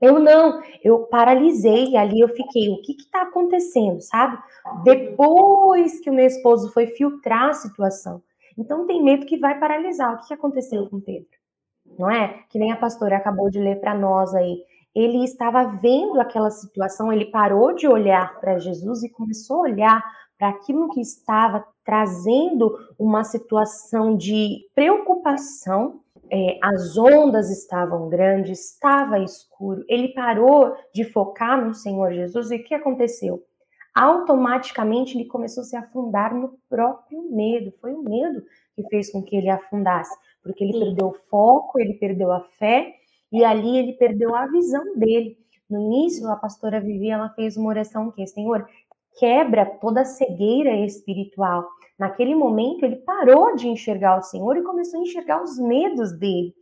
Eu 0.00 0.18
não, 0.18 0.62
eu 0.82 1.00
paralisei 1.00 1.96
ali, 1.96 2.20
eu 2.20 2.28
fiquei, 2.28 2.70
o 2.70 2.80
que 2.80 2.92
está 2.92 3.22
acontecendo, 3.22 4.00
sabe? 4.00 4.38
Depois 4.82 6.00
que 6.00 6.08
o 6.08 6.12
meu 6.12 6.26
esposo 6.26 6.72
foi 6.72 6.86
filtrar 6.86 7.50
a 7.50 7.54
situação. 7.54 8.22
Então 8.56 8.86
tem 8.86 9.02
medo 9.02 9.26
que 9.26 9.38
vai 9.38 9.58
paralisar. 9.58 10.14
O 10.14 10.18
que, 10.18 10.28
que 10.28 10.34
aconteceu 10.34 10.88
com 10.88 11.00
Pedro? 11.00 11.28
Não 11.98 12.10
é? 12.10 12.44
Que 12.48 12.58
nem 12.58 12.72
a 12.72 12.76
pastora 12.76 13.16
acabou 13.16 13.50
de 13.50 13.58
ler 13.58 13.80
para 13.80 13.94
nós 13.94 14.34
aí. 14.34 14.64
Ele 14.94 15.22
estava 15.22 15.64
vendo 15.64 16.20
aquela 16.20 16.50
situação, 16.50 17.12
ele 17.12 17.26
parou 17.26 17.74
de 17.74 17.86
olhar 17.86 18.40
para 18.40 18.58
Jesus 18.58 19.02
e 19.02 19.10
começou 19.10 19.58
a 19.58 19.70
olhar 19.70 20.04
para 20.38 20.48
aquilo 20.48 20.88
que 20.88 21.00
estava 21.00 21.64
trazendo 21.84 22.74
uma 22.98 23.22
situação 23.22 24.16
de 24.16 24.66
preocupação 24.74 26.00
é, 26.30 26.58
as 26.62 26.96
ondas 26.96 27.50
estavam 27.50 28.08
grandes, 28.08 28.72
estava 28.72 29.18
escuro. 29.18 29.84
Ele 29.88 30.08
parou 30.08 30.74
de 30.94 31.04
focar 31.04 31.64
no 31.64 31.74
Senhor 31.74 32.12
Jesus 32.12 32.50
e 32.50 32.56
o 32.56 32.64
que 32.64 32.74
aconteceu? 32.74 33.42
Automaticamente 33.94 35.16
ele 35.16 35.26
começou 35.26 35.62
a 35.62 35.64
se 35.64 35.76
afundar 35.76 36.34
no 36.34 36.56
próprio 36.68 37.22
medo. 37.30 37.72
Foi 37.80 37.92
o 37.92 38.02
medo 38.02 38.42
que 38.74 38.82
fez 38.88 39.10
com 39.10 39.22
que 39.22 39.36
ele 39.36 39.50
afundasse, 39.50 40.16
porque 40.42 40.62
ele 40.62 40.74
Sim. 40.74 40.78
perdeu 40.80 41.08
o 41.08 41.16
foco, 41.28 41.80
ele 41.80 41.94
perdeu 41.94 42.30
a 42.30 42.40
fé 42.40 42.94
e 43.32 43.44
ali 43.44 43.78
ele 43.78 43.92
perdeu 43.94 44.34
a 44.34 44.46
visão 44.46 44.96
dele. 44.96 45.36
No 45.68 45.80
início, 45.80 46.28
a 46.28 46.36
pastora 46.36 46.80
Vivi, 46.80 47.10
ela 47.10 47.28
fez 47.30 47.56
uma 47.56 47.68
oração 47.68 48.10
que, 48.10 48.26
Senhor, 48.26 48.66
quebra 49.18 49.66
toda 49.66 50.02
a 50.02 50.04
cegueira 50.04 50.74
espiritual 50.84 51.66
Naquele 52.00 52.34
momento, 52.34 52.82
ele 52.82 52.96
parou 52.96 53.54
de 53.54 53.68
enxergar 53.68 54.18
o 54.18 54.22
Senhor 54.22 54.56
e 54.56 54.62
começou 54.62 54.98
a 54.98 55.02
enxergar 55.02 55.42
os 55.42 55.58
medos 55.58 56.18
dele. 56.18 56.54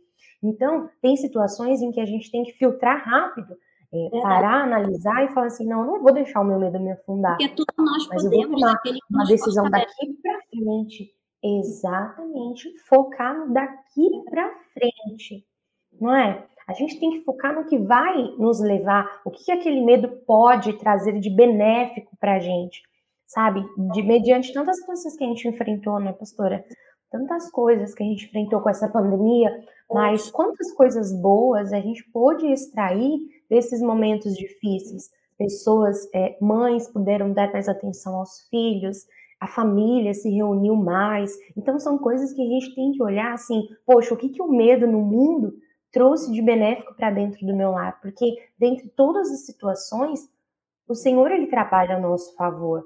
Então, 0.43 0.89
tem 1.01 1.15
situações 1.15 1.81
em 1.81 1.93
que 1.93 2.01
a 2.01 2.05
gente 2.05 2.29
tem 2.29 2.43
que 2.43 2.51
filtrar 2.51 3.01
rápido, 3.05 3.55
é, 3.93 4.21
parar, 4.21 4.65
analisar 4.65 5.23
e 5.23 5.29
falar 5.29 5.47
assim: 5.47 5.65
não, 5.65 5.85
não 5.85 6.03
vou 6.03 6.11
deixar 6.11 6.41
o 6.41 6.43
meu 6.43 6.59
medo 6.59 6.77
me 6.77 6.91
afundar. 6.91 7.37
Porque 7.37 7.55
tudo 7.55 7.73
nós 7.77 8.05
mas 8.09 8.21
podemos, 8.21 8.35
eu 8.43 8.49
vou 8.49 8.59
tomar 8.59 8.81
uma 9.09 9.25
decisão 9.25 9.69
daqui 9.69 10.13
para 10.21 10.41
frente. 10.49 11.15
Exatamente, 11.41 12.77
focar 12.79 13.33
no 13.33 13.53
daqui 13.53 14.09
para 14.29 14.53
frente, 14.73 15.47
não 16.01 16.13
é? 16.13 16.45
A 16.69 16.73
gente 16.73 16.99
tem 16.99 17.09
que 17.11 17.21
focar 17.21 17.53
no 17.55 17.65
que 17.65 17.77
vai 17.77 18.15
nos 18.37 18.59
levar, 18.61 19.21
o 19.25 19.31
que 19.31 19.51
aquele 19.51 19.81
medo 19.81 20.07
pode 20.27 20.73
trazer 20.73 21.19
de 21.19 21.29
benéfico 21.29 22.15
para 22.19 22.35
a 22.35 22.39
gente 22.39 22.87
sabe? 23.29 23.63
De 23.93 24.01
mediante 24.01 24.51
tantas 24.51 24.79
situações 24.79 25.15
que 25.15 25.23
a 25.23 25.27
gente 25.27 25.47
enfrentou, 25.47 25.99
né, 25.99 26.11
pastora? 26.11 26.65
Tantas 27.11 27.49
coisas 27.51 27.93
que 27.93 28.03
a 28.03 28.05
gente 28.05 28.25
enfrentou 28.25 28.59
com 28.59 28.69
essa 28.69 28.89
pandemia, 28.89 29.51
mas 29.91 30.29
quantas 30.29 30.71
coisas 30.73 31.13
boas 31.13 31.71
a 31.71 31.79
gente 31.79 32.03
pôde 32.11 32.47
extrair 32.47 33.19
desses 33.49 33.81
momentos 33.81 34.35
difíceis. 34.35 35.11
Pessoas, 35.37 36.07
é, 36.13 36.37
mães 36.41 36.87
puderam 36.91 37.31
dar 37.31 37.51
mais 37.53 37.69
atenção 37.69 38.15
aos 38.15 38.47
filhos, 38.49 39.07
a 39.39 39.47
família 39.47 40.13
se 40.13 40.29
reuniu 40.29 40.75
mais. 40.75 41.31
Então 41.55 41.79
são 41.79 41.97
coisas 41.97 42.33
que 42.33 42.41
a 42.41 42.45
gente 42.45 42.75
tem 42.75 42.91
que 42.91 43.01
olhar 43.01 43.33
assim, 43.33 43.61
poxa, 43.85 44.13
o 44.13 44.17
que, 44.17 44.29
que 44.29 44.41
o 44.41 44.51
medo 44.51 44.85
no 44.85 45.01
mundo 45.01 45.53
trouxe 45.91 46.31
de 46.31 46.41
benéfico 46.41 46.95
para 46.95 47.11
dentro 47.11 47.45
do 47.45 47.55
meu 47.55 47.71
lar? 47.71 47.99
Porque 48.01 48.37
dentre 48.57 48.89
todas 48.89 49.31
as 49.31 49.45
situações, 49.45 50.29
o 50.87 50.95
Senhor 50.95 51.31
ele 51.31 51.47
trabalha 51.47 51.95
a 51.95 51.99
nosso 51.99 52.35
favor. 52.35 52.85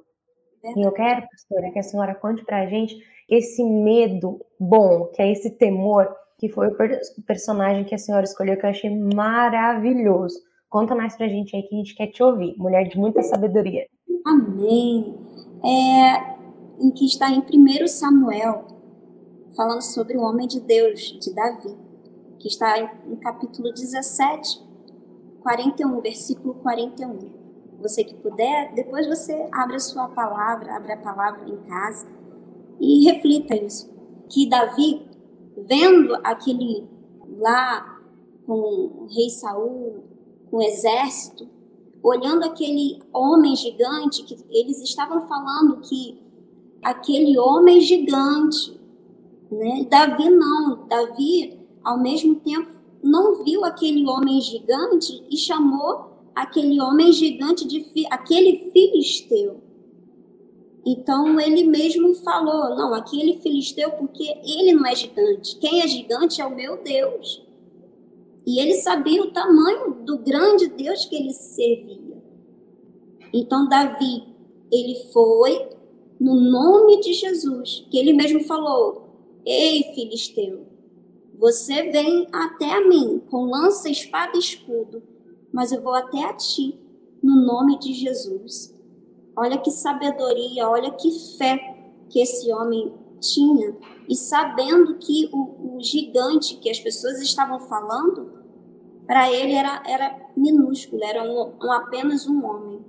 E 0.64 0.82
eu 0.82 0.92
quero, 0.94 1.28
pastora, 1.28 1.72
que 1.72 1.80
a 1.80 1.84
senhora 1.84 2.16
conte 2.16 2.44
pra 2.46 2.66
gente 2.66 2.96
esse 3.30 3.64
medo 3.64 4.40
bom, 4.60 5.08
que 5.08 5.22
é 5.22 5.32
esse 5.32 5.52
temor, 5.52 6.16
que 6.38 6.48
foi 6.48 6.70
o 6.70 7.24
personagem 7.26 7.84
que 7.84 7.96
a 7.96 7.98
senhora 7.98 8.24
escolheu, 8.24 8.58
que 8.58 8.66
eu 8.66 8.70
achei 8.70 8.90
maravilhoso. 8.90 10.40
Conta 10.70 10.96
mais 10.96 11.16
pra 11.16 11.28
gente 11.28 11.56
aí 11.56 11.64
que 11.64 11.76
a 11.76 11.78
gente 11.78 11.96
quer 11.96 12.08
te 12.08 12.24
ouvir, 12.24 12.56
mulher 12.58 12.88
de 12.88 12.98
muita 12.98 13.22
sabedoria. 13.22 13.86
Amém. 14.26 15.16
É, 15.64 16.34
em 16.80 16.92
que 16.92 17.06
está 17.06 17.30
em 17.30 17.40
1 17.40 17.88
Samuel, 17.88 18.66
falando 19.56 19.82
sobre 19.82 20.18
o 20.18 20.22
homem 20.22 20.48
de 20.48 20.60
Deus, 20.62 21.00
de 21.20 21.34
Davi, 21.34 21.76
que 22.44 22.50
está 22.50 22.78
em 22.78 23.16
capítulo 23.16 23.72
17, 23.72 24.62
41, 25.42 26.02
versículo 26.02 26.56
41. 26.56 27.32
Você 27.82 28.04
que 28.04 28.16
puder, 28.16 28.74
depois 28.76 29.08
você 29.08 29.48
abre 29.50 29.78
a 29.78 29.80
sua 29.80 30.10
palavra, 30.10 30.76
abre 30.76 30.92
a 30.92 30.98
palavra 30.98 31.48
em 31.48 31.56
casa 31.62 32.06
e 32.82 33.06
reflita 33.06 33.56
isso. 33.56 33.90
Que 34.30 34.50
Davi, 34.50 35.10
vendo 35.56 36.16
aquele 36.22 36.86
lá 37.38 38.02
com 38.46 38.54
o 38.54 39.08
rei 39.10 39.30
Saul, 39.30 40.04
com 40.52 40.58
o 40.58 40.62
exército, 40.62 41.48
olhando 42.04 42.44
aquele 42.44 43.02
homem 43.14 43.56
gigante, 43.56 44.24
que 44.24 44.36
eles 44.50 44.82
estavam 44.82 45.26
falando 45.30 45.80
que 45.80 46.22
aquele 46.84 47.40
homem 47.40 47.80
gigante, 47.80 48.78
né? 49.50 49.88
Davi 49.90 50.30
não, 50.30 50.86
Davi 50.90 51.63
ao 51.84 52.00
mesmo 52.00 52.36
tempo 52.36 52.72
não 53.04 53.44
viu 53.44 53.66
aquele 53.66 54.08
homem 54.08 54.40
gigante 54.40 55.24
e 55.30 55.38
chamou 55.38 56.14
aquele 56.34 56.80
homem 56.82 57.12
gigante 57.12 57.68
de 57.68 57.84
fi, 57.84 58.06
aquele 58.10 58.72
filisteu. 58.72 59.62
Então 60.86 61.40
ele 61.40 61.64
mesmo 61.64 62.14
falou: 62.16 62.76
não, 62.76 62.94
aquele 62.94 63.40
filisteu, 63.40 63.92
porque 63.92 64.24
ele 64.46 64.74
não 64.74 64.86
é 64.86 64.96
gigante. 64.96 65.58
Quem 65.58 65.82
é 65.82 65.88
gigante 65.88 66.42
é 66.42 66.46
o 66.46 66.56
meu 66.56 66.82
Deus. 66.82 67.44
E 68.46 68.60
ele 68.60 68.76
sabia 68.76 69.22
o 69.22 69.32
tamanho 69.32 70.04
do 70.04 70.18
grande 70.18 70.68
Deus 70.68 71.06
que 71.06 71.16
ele 71.16 71.34
servia. 71.34 72.22
Então 73.34 73.68
Davi, 73.70 74.24
ele 74.72 74.96
foi 75.14 75.70
no 76.20 76.36
nome 76.36 77.00
de 77.00 77.14
Jesus, 77.14 77.86
que 77.90 77.98
ele 77.98 78.14
mesmo 78.14 78.42
falou: 78.42 79.08
Ei, 79.46 79.84
filisteu, 79.96 80.66
você 81.38 81.92
vem 81.92 82.28
até 82.32 82.72
a 82.72 82.88
mim 82.88 83.22
com 83.30 83.46
lança, 83.46 83.90
espada 83.90 84.32
e 84.36 84.40
escudo, 84.40 85.04
mas 85.52 85.72
eu 85.72 85.82
vou 85.82 85.94
até 85.94 86.24
a 86.26 86.34
ti 86.34 86.80
no 87.22 87.36
nome 87.36 87.78
de 87.80 87.94
Jesus. 87.94 88.74
Olha 89.36 89.58
que 89.58 89.72
sabedoria, 89.72 90.70
olha 90.70 90.92
que 90.92 91.12
fé 91.38 91.58
que 92.10 92.20
esse 92.20 92.52
homem 92.52 92.94
tinha. 93.20 93.76
E 94.08 94.16
sabendo 94.16 94.96
que 94.98 95.30
o, 95.32 95.78
o 95.78 95.82
gigante 95.82 96.58
que 96.58 96.70
as 96.70 96.80
pessoas 96.80 97.22
estavam 97.22 97.60
falando, 97.60 98.44
para 99.08 99.32
ele 99.32 99.54
era, 99.54 99.82
era 99.86 100.30
minúsculo, 100.36 101.04
era 101.04 101.24
um, 101.24 101.54
um, 101.62 101.72
apenas 101.72 102.28
um 102.28 102.46
homem. 102.46 102.86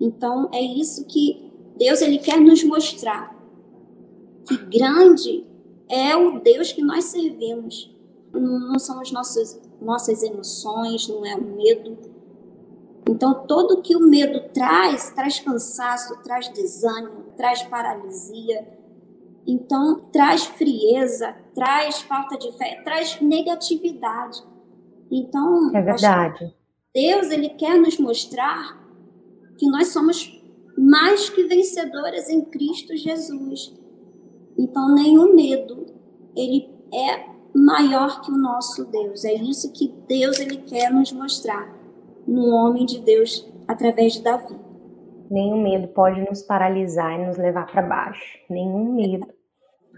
Então 0.00 0.48
é 0.52 0.60
isso 0.60 1.04
que 1.06 1.50
Deus 1.76 2.00
ele 2.00 2.18
quer 2.18 2.40
nos 2.40 2.64
mostrar. 2.64 3.36
Que 4.46 4.56
grande 4.56 5.46
é 5.90 6.16
o 6.16 6.40
Deus 6.40 6.72
que 6.72 6.82
nós 6.82 7.04
servimos. 7.06 7.94
Não 8.32 8.78
são 8.78 9.00
as 9.00 9.10
nossas 9.10 9.60
nossas 9.80 10.22
emoções, 10.22 11.08
não 11.08 11.24
é 11.24 11.34
o 11.34 11.42
medo. 11.42 11.98
Então, 13.08 13.46
todo 13.46 13.82
que 13.82 13.96
o 13.96 14.00
medo 14.00 14.48
traz, 14.52 15.10
traz 15.10 15.40
cansaço, 15.40 16.22
traz 16.22 16.48
desânimo, 16.48 17.24
traz 17.36 17.62
paralisia. 17.62 18.68
Então, 19.46 20.00
traz 20.12 20.44
frieza, 20.44 21.34
traz 21.54 22.02
falta 22.02 22.36
de 22.36 22.52
fé, 22.56 22.82
traz 22.84 23.20
negatividade. 23.20 24.44
Então, 25.10 25.74
é 25.74 25.82
verdade. 25.82 26.54
Deus 26.94 27.30
ele 27.30 27.48
quer 27.50 27.78
nos 27.78 27.98
mostrar 27.98 28.78
que 29.58 29.66
nós 29.66 29.88
somos 29.88 30.38
mais 30.76 31.28
que 31.30 31.44
vencedoras 31.44 32.28
em 32.28 32.44
Cristo 32.44 32.96
Jesus. 32.96 33.74
Então, 34.60 34.94
nenhum 34.94 35.34
medo 35.34 35.86
ele 36.36 36.68
é 36.92 37.24
maior 37.54 38.20
que 38.20 38.30
o 38.30 38.36
nosso 38.36 38.84
Deus. 38.90 39.24
É 39.24 39.32
isso 39.32 39.72
que 39.72 39.88
Deus 40.06 40.38
ele 40.38 40.58
quer 40.58 40.92
nos 40.92 41.10
mostrar 41.12 41.74
no 42.28 42.54
homem 42.54 42.84
de 42.84 43.00
Deus 43.00 43.50
através 43.66 44.12
de 44.12 44.22
Davi. 44.22 44.54
Nenhum 45.30 45.62
medo 45.62 45.88
pode 45.88 46.20
nos 46.28 46.42
paralisar 46.42 47.18
e 47.18 47.26
nos 47.26 47.38
levar 47.38 47.72
para 47.72 47.80
baixo. 47.80 48.38
Nenhum 48.50 48.92
medo. 48.92 49.26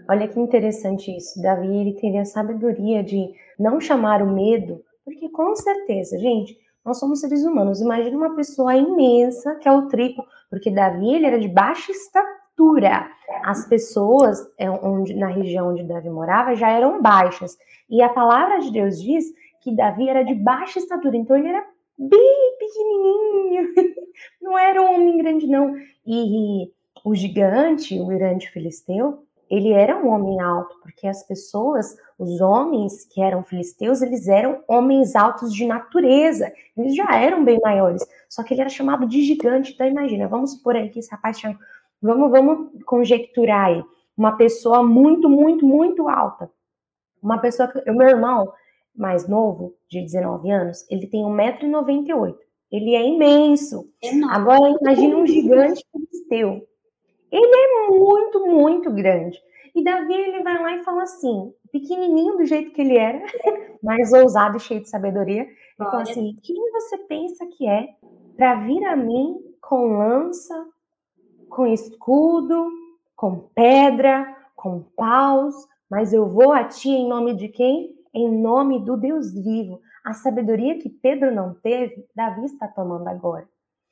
Olha 0.09 0.29
que 0.29 0.39
interessante 0.39 1.13
isso. 1.13 1.41
Davi 1.41 1.67
ele 1.67 1.93
teve 1.95 2.17
a 2.17 2.25
sabedoria 2.25 3.03
de 3.03 3.33
não 3.59 3.81
chamar 3.81 4.21
o 4.21 4.33
medo, 4.33 4.81
porque 5.03 5.27
com 5.27 5.53
certeza, 5.57 6.17
gente, 6.19 6.57
nós 6.85 6.99
somos 6.99 7.19
seres 7.19 7.43
humanos. 7.43 7.81
Imagina 7.81 8.15
uma 8.15 8.35
pessoa 8.35 8.77
imensa 8.77 9.55
que 9.55 9.67
é 9.67 9.71
o 9.73 9.87
triplo, 9.89 10.23
porque 10.49 10.71
Davi 10.71 11.13
ele 11.13 11.25
era 11.25 11.39
de 11.39 11.49
baixa 11.49 11.91
estatura 11.91 12.42
altura. 12.53 13.09
As 13.43 13.67
pessoas 13.67 14.39
é, 14.57 14.69
onde, 14.69 15.13
na 15.15 15.27
região 15.27 15.69
onde 15.69 15.83
Davi 15.83 16.09
morava 16.09 16.55
já 16.55 16.69
eram 16.69 17.01
baixas. 17.01 17.57
E 17.89 18.01
a 18.01 18.09
palavra 18.09 18.59
de 18.59 18.71
Deus 18.71 19.01
diz 19.01 19.25
que 19.61 19.75
Davi 19.75 20.07
era 20.07 20.23
de 20.23 20.33
baixa 20.33 20.79
estatura, 20.79 21.17
então 21.17 21.37
ele 21.37 21.49
era 21.49 21.65
bem 21.97 22.57
pequenininho, 22.59 23.73
não 24.41 24.57
era 24.57 24.81
um 24.81 24.95
homem 24.95 25.17
grande 25.17 25.47
não. 25.47 25.75
E, 26.05 26.65
e 26.65 26.71
o 27.03 27.15
gigante, 27.15 27.99
o 27.99 28.07
grande 28.07 28.49
filisteu, 28.49 29.23
ele 29.49 29.71
era 29.71 29.95
um 29.95 30.09
homem 30.09 30.41
alto, 30.41 30.75
porque 30.81 31.05
as 31.05 31.23
pessoas, 31.27 31.95
os 32.17 32.41
homens 32.41 33.05
que 33.05 33.21
eram 33.21 33.43
filisteus, 33.43 34.01
eles 34.01 34.27
eram 34.27 34.63
homens 34.67 35.15
altos 35.15 35.53
de 35.53 35.65
natureza, 35.65 36.51
eles 36.75 36.95
já 36.95 37.15
eram 37.15 37.43
bem 37.43 37.59
maiores, 37.61 38.03
só 38.27 38.41
que 38.41 38.53
ele 38.53 38.61
era 38.61 38.69
chamado 38.69 39.05
de 39.05 39.21
gigante, 39.21 39.73
então 39.73 39.87
imagina, 39.87 40.27
vamos 40.27 40.53
supor 40.53 40.75
aí 40.75 40.89
que 40.89 40.99
esse 40.99 41.11
rapaz 41.11 41.37
tinha 41.37 41.57
Vamos, 42.03 42.29
vamos 42.29 42.83
conjecturar 42.85 43.67
aí. 43.67 43.83
Uma 44.17 44.35
pessoa 44.35 44.83
muito, 44.83 45.29
muito, 45.29 45.65
muito 45.65 46.09
alta. 46.09 46.51
Uma 47.21 47.37
pessoa 47.39 47.69
que. 47.69 47.89
O 47.89 47.95
meu 47.95 48.09
irmão, 48.09 48.51
mais 48.93 49.27
novo, 49.27 49.73
de 49.89 50.01
19 50.01 50.51
anos, 50.51 50.85
ele 50.91 51.07
tem 51.07 51.23
1,98m. 51.23 52.35
Ele 52.69 52.93
é 52.93 53.07
imenso. 53.07 53.89
Enorme. 54.01 54.35
Agora, 54.35 54.77
imagine 54.81 55.15
um 55.15 55.25
gigante 55.25 55.85
filisteu. 55.91 56.67
Ele 57.31 57.55
é 57.55 57.87
muito, 57.89 58.45
muito 58.47 58.91
grande. 58.91 59.41
E 59.73 59.83
Davi, 59.83 60.13
ele 60.13 60.43
vai 60.43 60.61
lá 60.61 60.75
e 60.75 60.83
fala 60.83 61.03
assim, 61.03 61.53
pequenininho 61.71 62.37
do 62.37 62.45
jeito 62.45 62.71
que 62.71 62.81
ele 62.81 62.97
era, 62.97 63.23
mas 63.81 64.11
ousado 64.11 64.57
e 64.57 64.59
cheio 64.59 64.81
de 64.81 64.89
sabedoria. 64.89 65.41
Ele 65.43 65.89
fala 65.89 66.01
assim, 66.03 66.35
quem 66.43 66.71
você 66.71 66.97
pensa 66.99 67.45
que 67.47 67.67
é 67.67 67.87
para 68.35 68.55
vir 68.55 68.83
a 68.85 68.95
mim 68.95 69.37
com 69.61 69.97
lança, 69.97 70.67
com 71.53 71.67
escudo, 71.67 72.67
com 73.15 73.47
pedra, 73.53 74.35
com 74.55 74.81
paus, 74.95 75.55
mas 75.89 76.11
eu 76.11 76.27
vou 76.27 76.51
a 76.51 76.63
ti 76.63 76.89
em 76.89 77.07
nome 77.07 77.35
de 77.35 77.47
quem? 77.47 77.95
Em 78.13 78.29
nome 78.29 78.83
do 78.83 78.97
Deus 78.97 79.31
vivo. 79.33 79.79
A 80.03 80.13
sabedoria 80.13 80.79
que 80.79 80.89
Pedro 80.89 81.33
não 81.33 81.53
teve, 81.53 82.05
Davi 82.15 82.45
está 82.45 82.67
tomando 82.67 83.07
agora. 83.07 83.47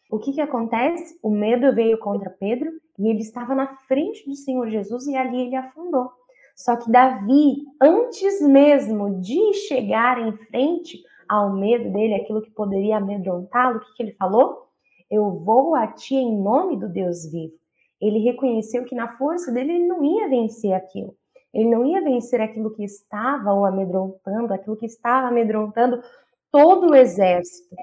O 0.09 0.19
que, 0.19 0.33
que 0.33 0.41
acontece? 0.41 1.17
O 1.23 1.29
medo 1.29 1.73
veio 1.73 1.97
contra 1.97 2.29
Pedro 2.29 2.69
e 2.99 3.07
ele 3.07 3.21
estava 3.21 3.55
na 3.55 3.67
frente 3.67 4.27
do 4.27 4.35
Senhor 4.35 4.69
Jesus 4.69 5.07
e 5.07 5.15
ali 5.15 5.41
ele 5.41 5.55
afundou. 5.55 6.11
Só 6.55 6.75
que 6.75 6.91
Davi, 6.91 7.63
antes 7.81 8.41
mesmo 8.41 9.21
de 9.21 9.53
chegar 9.53 10.19
em 10.19 10.33
frente 10.33 11.01
ao 11.29 11.53
medo 11.53 11.91
dele, 11.93 12.15
aquilo 12.15 12.41
que 12.41 12.51
poderia 12.51 12.97
amedrontá-lo, 12.97 13.77
o 13.77 13.79
que, 13.79 13.93
que 13.93 14.03
ele 14.03 14.13
falou? 14.13 14.67
Eu 15.11 15.29
vou 15.29 15.75
a 15.75 15.85
ti 15.87 16.15
em 16.15 16.41
nome 16.41 16.79
do 16.79 16.87
Deus 16.87 17.29
vivo. 17.29 17.53
Ele 17.99 18.19
reconheceu 18.19 18.85
que 18.85 18.95
na 18.95 19.17
força 19.17 19.51
dele 19.51 19.73
ele 19.73 19.87
não 19.87 20.03
ia 20.03 20.29
vencer 20.29 20.73
aquilo. 20.73 21.13
Ele 21.53 21.69
não 21.69 21.85
ia 21.85 22.01
vencer 22.01 22.39
aquilo 22.39 22.73
que 22.73 22.83
estava 22.83 23.53
o 23.53 23.65
amedrontando, 23.65 24.53
aquilo 24.53 24.77
que 24.77 24.85
estava 24.85 25.27
amedrontando 25.27 26.01
todo 26.49 26.89
o 26.89 26.95
exército. 26.95 27.75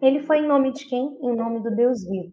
Ele 0.00 0.20
foi 0.20 0.38
em 0.38 0.46
nome 0.46 0.72
de 0.72 0.86
quem? 0.86 1.18
Em 1.20 1.34
nome 1.34 1.60
do 1.60 1.74
Deus 1.74 2.04
vivo. 2.04 2.32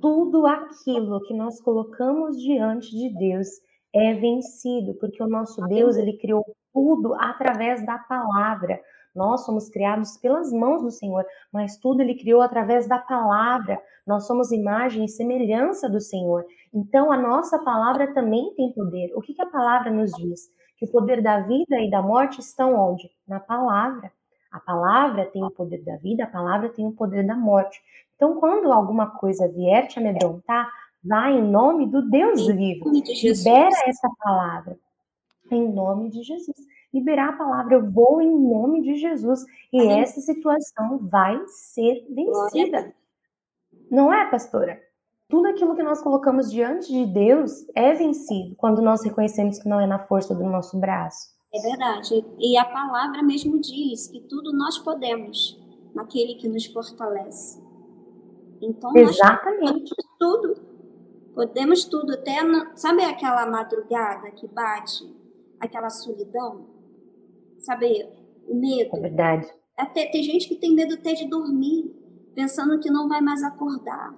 Tudo 0.00 0.46
aquilo 0.46 1.22
que 1.22 1.32
nós 1.32 1.58
colocamos 1.60 2.38
diante 2.38 2.90
de 2.90 3.08
Deus 3.08 3.48
é 3.94 4.12
vencido, 4.14 4.94
porque 5.00 5.22
o 5.22 5.28
nosso 5.28 5.62
Deus, 5.66 5.96
ele 5.96 6.18
criou 6.18 6.44
tudo 6.72 7.14
através 7.14 7.84
da 7.86 7.98
palavra. 7.98 8.78
Nós 9.16 9.44
somos 9.44 9.68
criados 9.68 10.16
pelas 10.18 10.52
mãos 10.52 10.82
do 10.82 10.90
Senhor, 10.90 11.24
mas 11.50 11.76
tudo 11.78 12.02
ele 12.02 12.14
criou 12.14 12.42
através 12.42 12.86
da 12.86 12.98
palavra. 12.98 13.80
Nós 14.06 14.26
somos 14.26 14.52
imagem 14.52 15.04
e 15.04 15.08
semelhança 15.08 15.88
do 15.88 16.00
Senhor. 16.00 16.44
Então 16.72 17.10
a 17.10 17.16
nossa 17.16 17.58
palavra 17.58 18.12
também 18.12 18.54
tem 18.54 18.72
poder. 18.72 19.10
O 19.16 19.20
que, 19.20 19.34
que 19.34 19.42
a 19.42 19.46
palavra 19.46 19.90
nos 19.90 20.12
diz? 20.12 20.42
Que 20.76 20.84
o 20.84 20.90
poder 20.92 21.22
da 21.22 21.40
vida 21.40 21.80
e 21.80 21.90
da 21.90 22.02
morte 22.02 22.40
estão 22.40 22.74
onde? 22.74 23.10
Na 23.26 23.40
palavra. 23.40 24.12
A 24.52 24.60
palavra 24.60 25.26
tem 25.26 25.42
o 25.42 25.50
poder 25.50 25.82
da 25.82 25.96
vida, 25.96 26.24
a 26.24 26.28
palavra 26.28 26.68
tem 26.68 26.86
o 26.86 26.92
poder 26.92 27.26
da 27.26 27.34
morte. 27.34 27.80
Então, 28.14 28.36
quando 28.36 28.72
alguma 28.72 29.10
coisa 29.10 29.48
vier 29.48 29.88
te 29.88 29.98
amedrontar, 29.98 30.70
Vai 31.06 31.38
em 31.38 31.42
nome 31.42 31.86
do 31.86 32.02
Deus 32.02 32.40
em 32.40 32.56
vivo. 32.56 32.90
De 32.90 33.28
Libera 33.28 33.70
essa 33.86 34.08
palavra. 34.18 34.76
Em 35.50 35.72
nome 35.72 36.10
de 36.10 36.22
Jesus. 36.22 36.56
Liberar 36.96 37.28
a 37.28 37.36
palavra, 37.36 37.74
eu 37.74 37.90
vou 37.90 38.22
em 38.22 38.34
nome 38.34 38.80
de 38.80 38.96
Jesus. 38.96 39.44
E 39.70 39.78
Amém. 39.78 40.00
essa 40.00 40.18
situação 40.18 40.98
vai 41.02 41.38
ser 41.46 42.06
vencida. 42.08 42.94
Não 43.90 44.10
é, 44.10 44.24
pastora? 44.30 44.80
Tudo 45.28 45.46
aquilo 45.48 45.76
que 45.76 45.82
nós 45.82 46.00
colocamos 46.00 46.50
diante 46.50 46.90
de 46.90 47.04
Deus 47.04 47.66
é 47.74 47.92
vencido 47.92 48.56
quando 48.56 48.80
nós 48.80 49.04
reconhecemos 49.04 49.58
que 49.58 49.68
não 49.68 49.78
é 49.78 49.86
na 49.86 49.98
força 50.06 50.34
do 50.34 50.44
nosso 50.44 50.80
braço. 50.80 51.36
É 51.52 51.60
verdade. 51.60 52.24
E 52.38 52.56
a 52.56 52.64
palavra 52.64 53.22
mesmo 53.22 53.60
diz 53.60 54.06
que 54.06 54.22
tudo 54.22 54.56
nós 54.56 54.78
podemos 54.78 55.62
naquele 55.94 56.36
que 56.36 56.48
nos 56.48 56.64
fortalece. 56.64 57.62
Então, 58.62 58.90
Exatamente. 58.96 59.92
nós 59.98 60.06
tudo. 60.18 60.54
Podemos 61.34 61.84
tudo, 61.84 62.14
até, 62.14 62.38
sabe 62.74 63.04
aquela 63.04 63.44
madrugada 63.44 64.30
que 64.30 64.48
bate, 64.48 65.14
aquela 65.60 65.90
solidão? 65.90 66.75
Sabe, 67.58 68.08
o 68.46 68.54
medo. 68.54 68.96
É 68.96 69.00
verdade. 69.00 69.46
Até, 69.76 70.06
tem 70.06 70.22
gente 70.22 70.48
que 70.48 70.56
tem 70.56 70.74
medo 70.74 70.94
até 70.94 71.12
de 71.12 71.28
dormir, 71.28 71.94
pensando 72.34 72.78
que 72.80 72.90
não 72.90 73.08
vai 73.08 73.20
mais 73.20 73.42
acordar. 73.42 74.14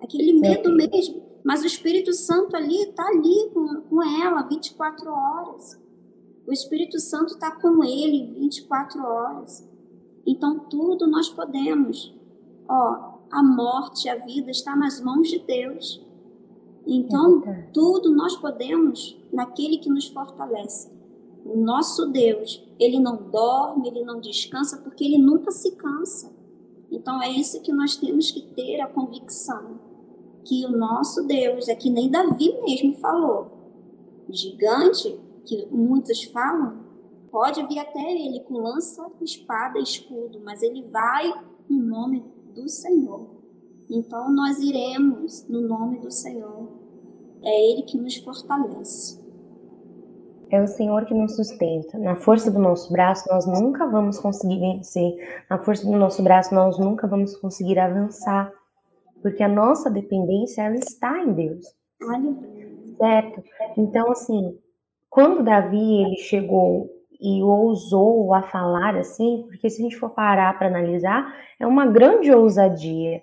Aquele 0.00 0.32
medo 0.32 0.74
mesmo. 0.74 1.22
Mas 1.44 1.62
o 1.62 1.66
Espírito 1.66 2.12
Santo 2.12 2.56
ali 2.56 2.82
está 2.82 3.06
ali 3.06 3.50
com, 3.52 3.82
com 3.82 4.02
ela 4.02 4.42
24 4.42 5.10
horas. 5.10 5.80
O 6.46 6.52
Espírito 6.52 6.98
Santo 6.98 7.34
está 7.34 7.50
com 7.50 7.84
ele 7.84 8.32
24 8.38 9.02
horas. 9.04 9.68
Então 10.26 10.58
tudo 10.58 11.06
nós 11.06 11.28
podemos. 11.28 12.14
Ó, 12.68 13.18
a 13.30 13.42
morte, 13.42 14.08
a 14.08 14.16
vida 14.16 14.50
está 14.50 14.76
nas 14.76 15.00
mãos 15.00 15.28
de 15.28 15.38
Deus. 15.40 16.04
Então 16.86 17.42
é 17.46 17.62
tudo 17.72 18.14
nós 18.14 18.36
podemos 18.36 19.18
naquele 19.32 19.78
que 19.78 19.88
nos 19.88 20.08
fortalece. 20.08 20.90
O 21.44 21.56
nosso 21.56 22.06
Deus, 22.06 22.62
ele 22.78 23.00
não 23.00 23.16
dorme, 23.16 23.88
ele 23.88 24.04
não 24.04 24.20
descansa, 24.20 24.78
porque 24.78 25.04
ele 25.04 25.18
nunca 25.18 25.50
se 25.50 25.72
cansa. 25.72 26.32
Então 26.90 27.22
é 27.22 27.30
isso 27.30 27.62
que 27.62 27.72
nós 27.72 27.96
temos 27.96 28.30
que 28.30 28.42
ter 28.54 28.80
a 28.80 28.86
convicção 28.86 29.92
que 30.44 30.64
o 30.66 30.70
nosso 30.70 31.22
Deus 31.24 31.68
é 31.68 31.74
que 31.74 31.90
nem 31.90 32.10
Davi 32.10 32.58
mesmo 32.62 32.94
falou. 32.96 33.50
Gigante, 34.28 35.18
que 35.44 35.66
muitos 35.70 36.24
falam, 36.24 36.80
pode 37.30 37.64
vir 37.66 37.78
até 37.78 38.12
ele 38.12 38.40
com 38.40 38.54
lança, 38.54 39.06
espada, 39.20 39.78
escudo, 39.78 40.40
mas 40.44 40.62
ele 40.62 40.82
vai 40.84 41.32
no 41.68 41.78
nome 41.78 42.24
do 42.54 42.68
Senhor. 42.68 43.30
Então 43.90 44.32
nós 44.32 44.58
iremos 44.58 45.46
no 45.48 45.60
nome 45.60 45.98
do 45.98 46.10
Senhor. 46.10 46.68
É 47.42 47.70
ele 47.70 47.82
que 47.82 47.98
nos 47.98 48.16
fortalece. 48.16 49.21
É 50.52 50.60
o 50.60 50.66
Senhor 50.66 51.06
que 51.06 51.14
nos 51.14 51.34
sustenta. 51.34 51.96
Na 51.96 52.14
força 52.14 52.50
do 52.50 52.58
nosso 52.58 52.92
braço, 52.92 53.26
nós 53.32 53.46
nunca 53.46 53.86
vamos 53.86 54.18
conseguir 54.18 54.60
vencer. 54.60 55.14
Na 55.48 55.56
força 55.56 55.82
do 55.86 55.92
nosso 55.92 56.22
braço, 56.22 56.54
nós 56.54 56.78
nunca 56.78 57.06
vamos 57.06 57.34
conseguir 57.34 57.78
avançar. 57.78 58.52
Porque 59.22 59.42
a 59.42 59.48
nossa 59.48 59.90
dependência, 59.90 60.60
ela 60.60 60.74
está 60.74 61.18
em 61.22 61.32
Deus. 61.32 61.64
Certo? 62.98 63.42
Então, 63.78 64.10
assim, 64.10 64.58
quando 65.08 65.42
Davi 65.42 66.02
ele 66.02 66.16
chegou 66.16 66.90
e 67.18 67.42
ousou 67.42 68.34
a 68.34 68.42
falar 68.42 68.94
assim, 68.96 69.46
porque 69.48 69.70
se 69.70 69.80
a 69.80 69.84
gente 69.84 69.96
for 69.96 70.10
parar 70.10 70.58
para 70.58 70.66
analisar, 70.66 71.34
é 71.58 71.66
uma 71.66 71.86
grande 71.86 72.30
ousadia, 72.30 73.22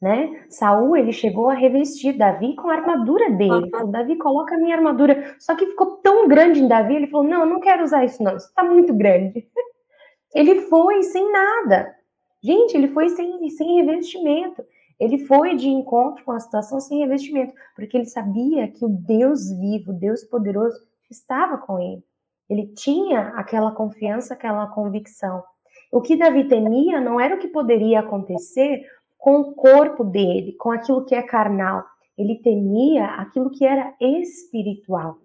né? 0.00 0.46
Saul 0.48 0.96
ele 0.96 1.12
chegou 1.12 1.48
a 1.48 1.54
revestir 1.54 2.16
Davi 2.16 2.54
com 2.54 2.68
a 2.68 2.74
armadura 2.74 3.30
dele. 3.30 3.70
Falou, 3.70 3.90
Davi 3.90 4.16
coloca 4.16 4.54
a 4.54 4.58
minha 4.58 4.76
armadura. 4.76 5.34
Só 5.38 5.54
que 5.56 5.66
ficou 5.66 5.96
tão 5.96 6.28
grande 6.28 6.60
em 6.60 6.68
Davi, 6.68 6.94
ele 6.94 7.08
falou: 7.08 7.26
"Não, 7.26 7.40
eu 7.40 7.46
não 7.46 7.60
quero 7.60 7.82
usar 7.82 8.04
isso 8.04 8.22
não, 8.22 8.36
isso 8.36 8.52
tá 8.54 8.62
muito 8.62 8.94
grande". 8.94 9.48
ele 10.34 10.62
foi 10.62 11.02
sem 11.02 11.30
nada. 11.32 11.94
Gente, 12.42 12.76
ele 12.76 12.88
foi 12.88 13.08
sem, 13.08 13.48
sem 13.50 13.84
revestimento. 13.84 14.64
Ele 14.98 15.18
foi 15.26 15.54
de 15.54 15.68
encontro 15.68 16.24
com 16.24 16.32
a 16.32 16.40
situação 16.40 16.80
sem 16.80 16.98
revestimento, 16.98 17.54
porque 17.76 17.96
ele 17.96 18.06
sabia 18.06 18.66
que 18.68 18.84
o 18.84 18.88
Deus 18.88 19.48
vivo, 19.50 19.92
Deus 19.92 20.24
poderoso, 20.24 20.76
estava 21.08 21.56
com 21.58 21.78
ele. 21.78 22.02
Ele 22.50 22.66
tinha 22.74 23.28
aquela 23.36 23.70
confiança, 23.70 24.34
aquela 24.34 24.66
convicção. 24.68 25.44
O 25.92 26.00
que 26.00 26.16
Davi 26.16 26.48
temia 26.48 27.00
não 27.00 27.20
era 27.20 27.34
o 27.34 27.38
que 27.38 27.48
poderia 27.48 28.00
acontecer 28.00 28.84
com 29.18 29.40
o 29.40 29.54
corpo 29.54 30.04
dele, 30.04 30.52
com 30.52 30.70
aquilo 30.70 31.04
que 31.04 31.14
é 31.14 31.22
carnal. 31.22 31.84
Ele 32.16 32.36
temia 32.36 33.04
aquilo 33.16 33.50
que 33.50 33.64
era 33.64 33.94
espiritual. 34.00 35.18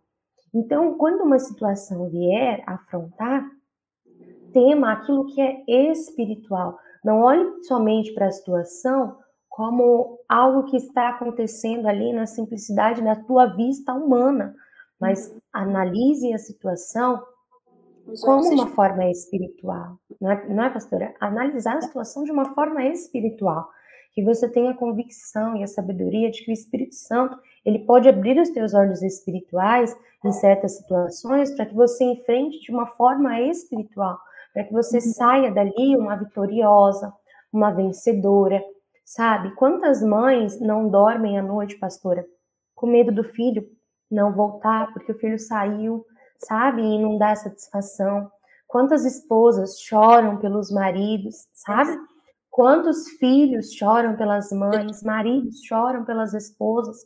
Então, 0.53 0.97
quando 0.97 1.23
uma 1.23 1.39
situação 1.39 2.09
vier 2.09 2.63
afrontar, 2.67 3.49
tema 4.51 4.91
aquilo 4.91 5.25
que 5.27 5.41
é 5.41 5.63
espiritual. 5.91 6.77
Não 7.03 7.21
olhe 7.21 7.63
somente 7.63 8.13
para 8.13 8.27
a 8.27 8.31
situação 8.31 9.17
como 9.49 10.19
algo 10.27 10.63
que 10.65 10.77
está 10.77 11.09
acontecendo 11.09 11.87
ali 11.87 12.11
na 12.11 12.25
simplicidade 12.25 13.03
da 13.03 13.15
tua 13.15 13.45
vista 13.45 13.93
humana, 13.93 14.55
mas 14.99 15.35
analise 15.51 16.33
a 16.33 16.37
situação 16.37 17.21
como 18.21 18.49
uma 18.49 18.67
forma 18.67 19.09
espiritual, 19.09 19.97
não 20.19 20.31
é, 20.31 20.49
não 20.49 20.63
é, 20.63 20.69
pastora? 20.69 21.15
Analisar 21.19 21.77
a 21.77 21.81
situação 21.81 22.23
de 22.23 22.31
uma 22.31 22.53
forma 22.53 22.83
espiritual, 22.85 23.69
que 24.13 24.23
você 24.23 24.47
tenha 24.47 24.71
a 24.71 24.77
convicção 24.77 25.55
e 25.57 25.63
a 25.63 25.67
sabedoria 25.67 26.29
de 26.29 26.43
que 26.43 26.51
o 26.51 26.53
Espírito 26.53 26.95
Santo 26.95 27.37
ele 27.65 27.79
pode 27.79 28.07
abrir 28.07 28.39
os 28.39 28.49
teus 28.49 28.73
olhos 28.73 29.01
espirituais 29.01 29.95
em 30.23 30.31
certas 30.31 30.77
situações 30.77 31.51
para 31.55 31.65
que 31.65 31.73
você 31.73 32.03
enfrente 32.03 32.59
de 32.61 32.71
uma 32.71 32.85
forma 32.85 33.41
espiritual, 33.41 34.19
para 34.53 34.63
que 34.63 34.71
você 34.71 34.97
uhum. 34.97 35.13
saia 35.13 35.51
dali 35.51 35.97
uma 35.97 36.15
vitoriosa, 36.15 37.13
uma 37.51 37.71
vencedora, 37.71 38.63
sabe? 39.03 39.53
Quantas 39.55 40.03
mães 40.03 40.59
não 40.59 40.87
dormem 40.87 41.37
à 41.37 41.41
noite, 41.41 41.77
pastora, 41.77 42.25
com 42.75 42.87
medo 42.87 43.11
do 43.11 43.23
filho 43.23 43.67
não 44.11 44.31
voltar 44.31 44.93
porque 44.93 45.11
o 45.11 45.17
filho 45.17 45.39
saiu, 45.39 46.05
sabe? 46.37 46.83
E 46.83 46.99
não 46.99 47.17
dá 47.17 47.35
satisfação. 47.35 48.31
Quantas 48.67 49.05
esposas 49.05 49.79
choram 49.79 50.37
pelos 50.37 50.71
maridos, 50.71 51.47
sabe? 51.53 51.97
Quantos 52.53 53.09
filhos 53.17 53.73
choram 53.73 54.15
pelas 54.15 54.51
mães, 54.51 55.01
maridos 55.01 55.63
choram 55.65 56.05
pelas 56.05 56.35
esposas. 56.35 56.97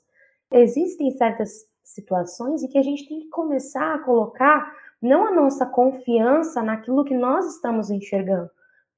Existem 0.51 1.09
certas 1.11 1.65
situações 1.81 2.61
em 2.61 2.67
que 2.67 2.77
a 2.77 2.83
gente 2.83 3.07
tem 3.07 3.21
que 3.21 3.29
começar 3.29 3.95
a 3.95 3.99
colocar 3.99 4.69
não 5.01 5.25
a 5.25 5.31
nossa 5.31 5.65
confiança 5.65 6.61
naquilo 6.61 7.05
que 7.05 7.15
nós 7.15 7.45
estamos 7.55 7.89
enxergando, 7.89 8.49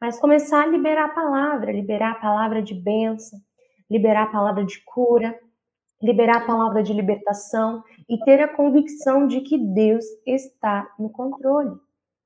mas 0.01 0.19
começar 0.19 0.63
a 0.63 0.65
liberar 0.65 1.05
a 1.05 1.13
palavra, 1.13 1.71
liberar 1.71 2.13
a 2.13 2.19
palavra 2.19 2.63
de 2.63 2.73
bênção, 2.73 3.39
liberar 3.87 4.23
a 4.23 4.31
palavra 4.31 4.65
de 4.65 4.83
cura, 4.85 5.39
liberar 6.01 6.37
a 6.37 6.47
palavra 6.47 6.81
de 6.81 6.93
libertação 6.93 7.83
e 8.09 8.17
ter 8.21 8.41
a 8.41 8.47
convicção 8.47 9.27
de 9.27 9.41
que 9.41 9.55
Deus 9.55 10.03
está 10.25 10.91
no 10.97 11.11
controle. 11.11 11.77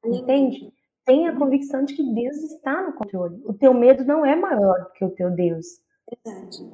Entende? 0.06 0.72
Tenha 1.06 1.32
a 1.32 1.36
convicção 1.36 1.84
de 1.84 1.96
que 1.96 2.04
Deus 2.04 2.38
está 2.38 2.82
no 2.82 2.94
controle. 2.94 3.42
O 3.46 3.54
teu 3.54 3.74
medo 3.74 4.06
não 4.06 4.26
é 4.26 4.36
maior 4.36 4.86
do 4.86 4.92
que 4.92 5.04
o 5.04 5.10
teu 5.10 5.32
Deus. 5.32 5.82
Verdade. 6.10 6.72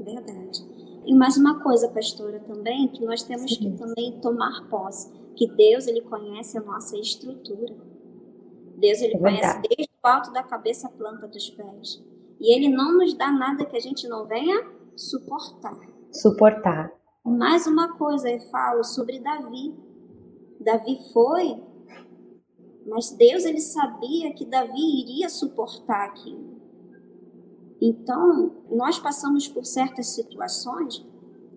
Verdade. 0.00 0.72
E 1.04 1.14
mais 1.14 1.36
uma 1.36 1.60
coisa, 1.62 1.88
pastora, 1.88 2.40
também, 2.40 2.88
que 2.88 3.04
nós 3.04 3.22
temos 3.22 3.52
Sim. 3.54 3.72
que 3.72 3.78
também 3.78 4.20
tomar 4.20 4.68
posse, 4.68 5.12
que 5.36 5.48
Deus, 5.48 5.86
ele 5.86 6.00
conhece 6.02 6.58
a 6.58 6.60
nossa 6.60 6.96
estrutura. 6.96 7.74
Deus, 8.76 9.00
ele 9.00 9.14
é 9.14 9.18
conhece 9.18 9.60
desde 9.62 9.92
o 10.02 10.06
alto 10.06 10.32
da 10.32 10.42
cabeça 10.42 10.88
a 10.88 10.90
planta 10.90 11.26
dos 11.28 11.50
pés. 11.50 12.02
E 12.40 12.54
ele 12.54 12.68
não 12.68 12.98
nos 12.98 13.14
dá 13.14 13.30
nada 13.30 13.64
que 13.64 13.76
a 13.76 13.80
gente 13.80 14.08
não 14.08 14.26
venha 14.26 14.64
suportar. 14.96 15.78
Suportar. 16.10 16.92
Mais 17.24 17.66
uma 17.66 17.96
coisa, 17.96 18.28
eu 18.28 18.40
falo 18.50 18.82
sobre 18.82 19.20
Davi. 19.20 19.74
Davi 20.60 20.98
foi, 21.12 21.62
mas 22.86 23.10
Deus 23.10 23.44
ele 23.44 23.60
sabia 23.60 24.32
que 24.32 24.44
Davi 24.44 25.00
iria 25.00 25.28
suportar 25.28 26.06
aquilo. 26.06 26.60
Então, 27.80 28.52
nós 28.70 28.98
passamos 28.98 29.48
por 29.48 29.64
certas 29.64 30.08
situações 30.08 31.04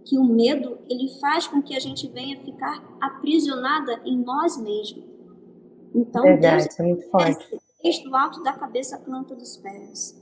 que 0.04 0.18
o 0.18 0.24
medo 0.24 0.78
ele 0.90 1.10
faz 1.20 1.48
com 1.48 1.62
que 1.62 1.76
a 1.76 1.80
gente 1.80 2.08
venha 2.08 2.40
ficar 2.42 2.84
aprisionada 3.02 4.02
em 4.06 4.18
nós 4.18 4.58
mesmos. 4.58 5.04
Então, 5.94 6.24
Verdade, 6.24 6.64
Deus 6.66 6.80
é 6.80 6.84
muito 6.84 7.10
forte. 7.10 7.60
Desde 7.82 8.08
o 8.08 8.16
alto 8.16 8.42
da 8.44 8.54
cabeça, 8.54 8.96
a 8.96 9.00
planta 9.00 9.36
dos 9.36 9.58
pés. 9.58 10.20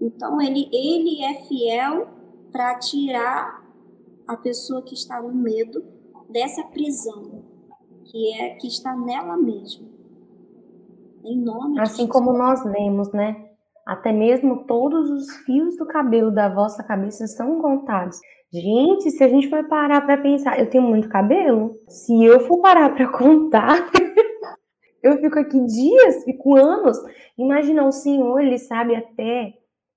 Então, 0.00 0.40
ele, 0.40 0.68
ele 0.72 1.22
é 1.22 1.42
fiel 1.44 2.08
para 2.52 2.78
tirar 2.78 3.64
a 4.26 4.36
pessoa 4.36 4.82
que 4.82 4.94
está 4.94 5.20
no 5.20 5.34
medo 5.34 5.84
dessa 6.28 6.62
prisão 6.64 7.42
que 8.04 8.32
é 8.32 8.50
que 8.50 8.68
está 8.68 8.94
nela 8.94 9.36
mesma. 9.36 9.88
Em 11.24 11.40
nome 11.40 11.80
assim 11.80 12.06
como 12.06 12.32
nós 12.32 12.62
lemos, 12.64 13.10
né? 13.12 13.48
Até 13.86 14.12
mesmo 14.12 14.64
todos 14.66 15.10
os 15.10 15.36
fios 15.38 15.76
do 15.76 15.86
cabelo 15.86 16.30
da 16.30 16.48
vossa 16.48 16.82
cabeça 16.82 17.26
são 17.26 17.60
contados. 17.60 18.18
Gente, 18.52 19.10
se 19.10 19.24
a 19.24 19.28
gente 19.28 19.48
for 19.48 19.66
parar 19.68 20.02
para 20.02 20.16
pensar, 20.16 20.60
eu 20.60 20.70
tenho 20.70 20.84
muito 20.84 21.08
cabelo. 21.08 21.72
Se 21.88 22.24
eu 22.24 22.40
for 22.40 22.60
parar 22.60 22.94
para 22.94 23.08
contar, 23.08 23.90
eu 25.02 25.18
fico 25.18 25.38
aqui 25.38 25.60
dias, 25.66 26.24
fico 26.24 26.56
anos. 26.56 26.96
Imagina 27.36 27.84
o 27.84 27.92
Senhor, 27.92 28.40
ele 28.40 28.58
sabe 28.58 28.94
até 28.94 29.54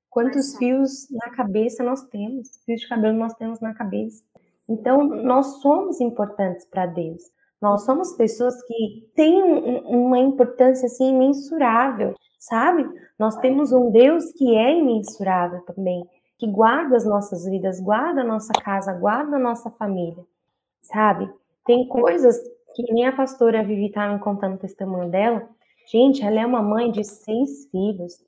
quantos 0.09 0.57
fios 0.57 1.07
na 1.11 1.29
cabeça 1.29 1.83
nós 1.83 2.01
temos, 2.07 2.49
fios 2.65 2.81
de 2.81 2.89
cabelo 2.89 3.17
nós 3.17 3.35
temos 3.35 3.59
na 3.61 3.73
cabeça. 3.73 4.23
Então, 4.67 5.03
nós 5.03 5.61
somos 5.61 6.01
importantes 6.01 6.65
para 6.65 6.87
Deus. 6.87 7.21
Nós 7.61 7.85
somos 7.85 8.13
pessoas 8.13 8.55
que 8.63 9.09
têm 9.15 9.41
uma 9.85 10.19
importância 10.19 10.85
assim 10.85 11.09
imensurável, 11.09 12.13
sabe? 12.37 12.87
Nós 13.17 13.35
temos 13.37 13.71
um 13.71 13.89
Deus 13.91 14.31
que 14.33 14.55
é 14.55 14.77
imensurável 14.77 15.61
também, 15.61 16.07
que 16.37 16.45
guarda 16.45 16.95
as 16.95 17.05
nossas 17.05 17.45
vidas, 17.45 17.79
guarda 17.79 18.21
a 18.21 18.25
nossa 18.25 18.53
casa, 18.53 18.93
guarda 18.93 19.37
a 19.37 19.39
nossa 19.39 19.71
família, 19.71 20.23
sabe? 20.81 21.31
Tem 21.65 21.87
coisas 21.87 22.39
que 22.75 22.93
nem 22.93 23.07
a 23.07 23.15
pastora 23.15 23.63
Vivi 23.63 23.91
tá 23.91 24.07
me 24.07 24.19
contando 24.19 24.55
o 24.55 24.59
testemunho 24.59 25.09
dela. 25.09 25.49
Gente, 25.91 26.23
ela 26.23 26.39
é 26.39 26.45
uma 26.45 26.61
mãe 26.61 26.91
de 26.91 27.03
seis 27.03 27.67
filhos, 27.71 28.23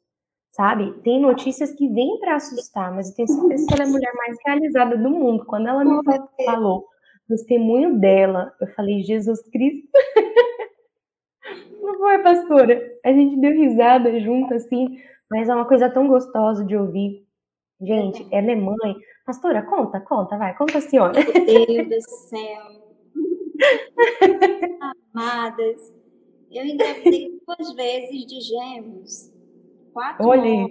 sabe? 0.49 0.91
Tem 1.03 1.21
notícias 1.21 1.71
que 1.71 1.87
vêm 1.87 2.19
para 2.19 2.35
assustar, 2.35 2.91
mas 2.91 3.09
eu 3.09 3.15
tenho 3.15 3.27
certeza 3.27 3.67
que 3.67 3.73
ela 3.75 3.83
é 3.83 3.87
a 3.87 3.91
mulher 3.91 4.13
mais 4.15 4.37
realizada 4.43 4.97
do 4.97 5.09
mundo. 5.09 5.45
Quando 5.45 5.67
ela 5.67 5.85
me 5.85 6.01
falou 6.45 6.88
testemunho 7.29 7.97
dela, 7.99 8.53
eu 8.59 8.67
falei, 8.67 9.01
Jesus 9.03 9.41
Cristo. 9.49 9.87
Não 11.81 11.97
foi, 11.97 12.19
pastora? 12.19 12.99
A 13.05 13.13
gente 13.13 13.39
deu 13.39 13.51
risada 13.51 14.19
junto, 14.19 14.53
assim, 14.53 14.99
mas 15.29 15.47
é 15.47 15.55
uma 15.55 15.65
coisa 15.65 15.89
tão 15.89 16.07
gostosa 16.07 16.65
de 16.65 16.75
ouvir. 16.75 17.25
Gente, 17.79 18.27
ela 18.31 18.51
é 18.51 18.55
mãe. 18.55 18.95
Pastora, 19.25 19.61
conta, 19.61 20.01
conta, 20.01 20.37
vai, 20.37 20.57
conta 20.57 20.79
a 20.79 20.81
senhora. 20.81 21.13
Meu 21.13 21.87
Deus 21.87 22.03
do 22.05 22.11
céu. 22.11 22.89
Amadas, 25.13 25.93
eu 26.51 26.65
engravidei 26.65 27.39
duas 27.45 27.75
vezes 27.75 28.25
de 28.25 28.41
gêmeos. 28.41 29.31
Quatro 29.93 30.27
Olha 30.27 30.67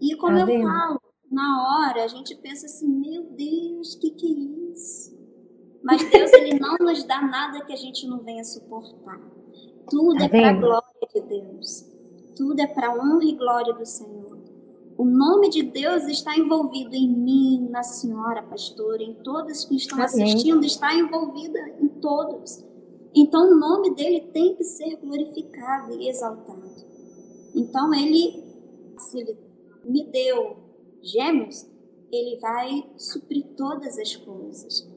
E 0.00 0.16
como 0.16 0.46
tá 0.46 0.52
eu 0.52 0.62
falo, 0.62 1.00
na 1.30 1.86
hora 1.88 2.04
a 2.04 2.08
gente 2.08 2.34
pensa 2.36 2.66
assim, 2.66 2.88
meu 2.88 3.24
Deus, 3.24 3.94
que, 3.96 4.10
que 4.10 4.26
é 4.26 4.72
isso? 4.72 5.18
Mas 5.82 6.08
Deus 6.10 6.32
ele 6.32 6.58
não 6.58 6.76
nos 6.80 7.04
dá 7.04 7.20
nada 7.20 7.64
que 7.64 7.72
a 7.72 7.76
gente 7.76 8.06
não 8.06 8.18
venha 8.20 8.44
suportar. 8.44 9.20
Tudo 9.88 10.18
tá 10.18 10.24
é 10.24 10.28
para 10.28 10.52
glória 10.54 11.08
de 11.14 11.20
Deus. 11.22 11.86
Tudo 12.36 12.60
é 12.60 12.66
para 12.66 12.94
honra 12.94 13.24
e 13.24 13.36
glória 13.36 13.72
do 13.72 13.86
Senhor. 13.86 14.38
O 14.96 15.04
nome 15.04 15.48
de 15.48 15.62
Deus 15.62 16.04
está 16.08 16.36
envolvido 16.36 16.94
em 16.94 17.08
mim, 17.08 17.68
na 17.70 17.82
senhora 17.82 18.42
pastora, 18.42 19.02
em 19.02 19.14
todos 19.14 19.64
que 19.64 19.76
estão 19.76 19.96
Amém. 19.96 20.06
assistindo, 20.06 20.64
está 20.64 20.92
envolvida 20.92 21.58
em 21.80 21.88
todos. 21.88 22.64
Então 23.14 23.52
o 23.52 23.54
nome 23.54 23.94
dele 23.94 24.28
tem 24.32 24.56
que 24.56 24.64
ser 24.64 24.96
glorificado 24.96 25.92
e 25.94 26.08
exaltado. 26.08 26.68
Então 27.54 27.94
ele, 27.94 28.44
se 28.98 29.20
ele 29.20 29.38
me 29.84 30.04
deu 30.04 30.67
gêmeos, 31.02 31.68
ele 32.12 32.38
vai 32.40 32.84
suprir 32.96 33.44
todas 33.56 33.98
as 33.98 34.16
coisas. 34.16 34.88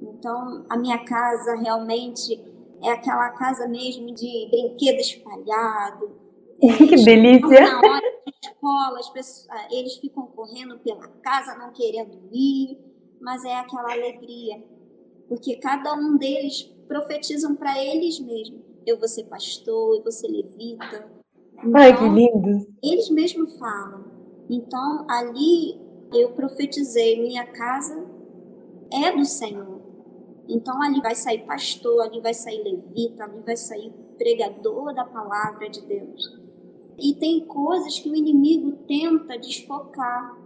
Então, 0.00 0.64
a 0.68 0.76
minha 0.76 1.04
casa 1.04 1.54
realmente 1.56 2.40
é 2.82 2.90
aquela 2.90 3.30
casa 3.30 3.68
mesmo 3.68 4.12
de 4.12 4.48
brinquedo 4.50 4.98
espalhado. 4.98 6.10
que 6.60 7.04
delícia! 7.04 7.60
Na 7.60 7.78
hora 7.78 8.20
de 8.26 8.48
escola, 8.48 8.98
pessoas, 9.12 9.46
ah, 9.50 9.68
eles 9.70 9.96
ficam 9.96 10.26
correndo 10.26 10.78
pela 10.78 11.08
casa, 11.22 11.56
não 11.56 11.72
querendo 11.72 12.18
ir, 12.32 12.78
mas 13.20 13.44
é 13.44 13.56
aquela 13.56 13.92
alegria. 13.92 14.62
Porque 15.28 15.56
cada 15.56 15.94
um 15.94 16.16
deles 16.16 16.62
profetizam 16.86 17.54
para 17.56 17.82
eles 17.82 18.20
mesmos. 18.20 18.60
Eu 18.86 18.98
vou 18.98 19.08
ser 19.08 19.24
pastor, 19.24 19.96
eu 19.96 20.02
vou 20.02 20.12
ser 20.12 20.28
levita. 20.28 21.08
Então, 21.54 21.72
Ai, 21.74 21.96
que 21.96 22.08
lindo! 22.08 22.66
Eles 22.82 23.08
mesmos 23.10 23.56
falam. 23.58 24.11
Então, 24.52 25.06
ali 25.08 25.80
eu 26.12 26.32
profetizei, 26.32 27.18
minha 27.22 27.46
casa 27.46 28.06
é 28.92 29.10
do 29.10 29.24
Senhor. 29.24 29.80
Então, 30.46 30.82
ali 30.82 31.00
vai 31.00 31.14
sair 31.14 31.46
pastor, 31.46 32.02
ali 32.02 32.20
vai 32.20 32.34
sair 32.34 32.62
levita, 32.62 33.24
ali 33.24 33.40
vai 33.40 33.56
sair 33.56 33.90
pregador 34.18 34.94
da 34.94 35.06
palavra 35.06 35.70
de 35.70 35.80
Deus. 35.80 36.38
E 36.98 37.14
tem 37.14 37.46
coisas 37.46 37.98
que 37.98 38.10
o 38.10 38.14
inimigo 38.14 38.72
tenta 38.86 39.38
desfocar. 39.38 40.38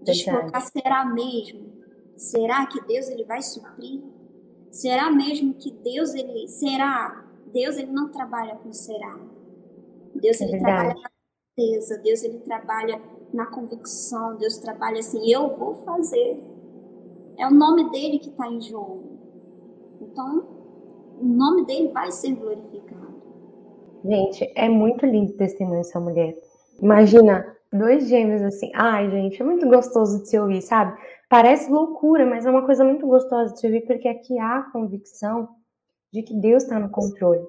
Desfocar 0.00 0.62
será 0.62 1.04
mesmo? 1.04 1.74
Será 2.16 2.64
que 2.66 2.80
Deus 2.86 3.10
ele 3.10 3.24
vai 3.24 3.42
suprir? 3.42 4.02
Será 4.70 5.10
mesmo 5.10 5.52
que 5.52 5.70
Deus 5.70 6.14
ele 6.14 6.48
será? 6.48 7.22
Deus 7.52 7.76
ele 7.76 7.92
não 7.92 8.08
trabalha 8.08 8.56
com 8.56 8.72
será. 8.72 9.20
Deus 10.14 10.40
é 10.40 10.44
ele 10.44 10.58
trabalha 10.58 10.94
na 10.94 11.13
certeza, 11.54 11.98
Deus 11.98 12.22
ele 12.22 12.38
trabalha 12.40 13.00
na 13.32 13.46
convicção, 13.46 14.36
Deus 14.36 14.58
trabalha 14.58 14.98
assim, 14.98 15.30
eu 15.30 15.56
vou 15.56 15.76
fazer. 15.76 16.42
É 17.38 17.46
o 17.46 17.50
nome 17.50 17.90
dele 17.90 18.18
que 18.18 18.28
está 18.28 18.48
em 18.48 18.60
jogo. 18.60 19.18
Então, 20.00 20.44
o 21.20 21.24
nome 21.24 21.64
dele 21.66 21.88
vai 21.88 22.10
ser 22.10 22.34
glorificado. 22.34 23.14
Gente, 24.04 24.52
é 24.54 24.68
muito 24.68 25.06
lindo 25.06 25.32
o 25.32 25.36
testemunho 25.36 25.78
dessa 25.78 25.98
mulher. 25.98 26.36
Imagina, 26.80 27.56
dois 27.72 28.06
gêmeos 28.08 28.42
assim. 28.42 28.70
Ai, 28.74 29.10
gente, 29.10 29.40
é 29.40 29.44
muito 29.44 29.66
gostoso 29.68 30.20
de 30.20 30.28
se 30.28 30.38
ouvir, 30.38 30.60
sabe? 30.60 30.96
Parece 31.28 31.70
loucura, 31.70 32.26
mas 32.26 32.44
é 32.44 32.50
uma 32.50 32.66
coisa 32.66 32.84
muito 32.84 33.06
gostosa 33.06 33.54
de 33.54 33.60
se 33.60 33.66
ouvir, 33.66 33.86
porque 33.86 34.06
aqui 34.06 34.38
há 34.38 34.58
a 34.58 34.70
convicção 34.70 35.48
de 36.12 36.22
que 36.22 36.34
Deus 36.34 36.62
está 36.62 36.78
no 36.78 36.90
controle, 36.90 37.44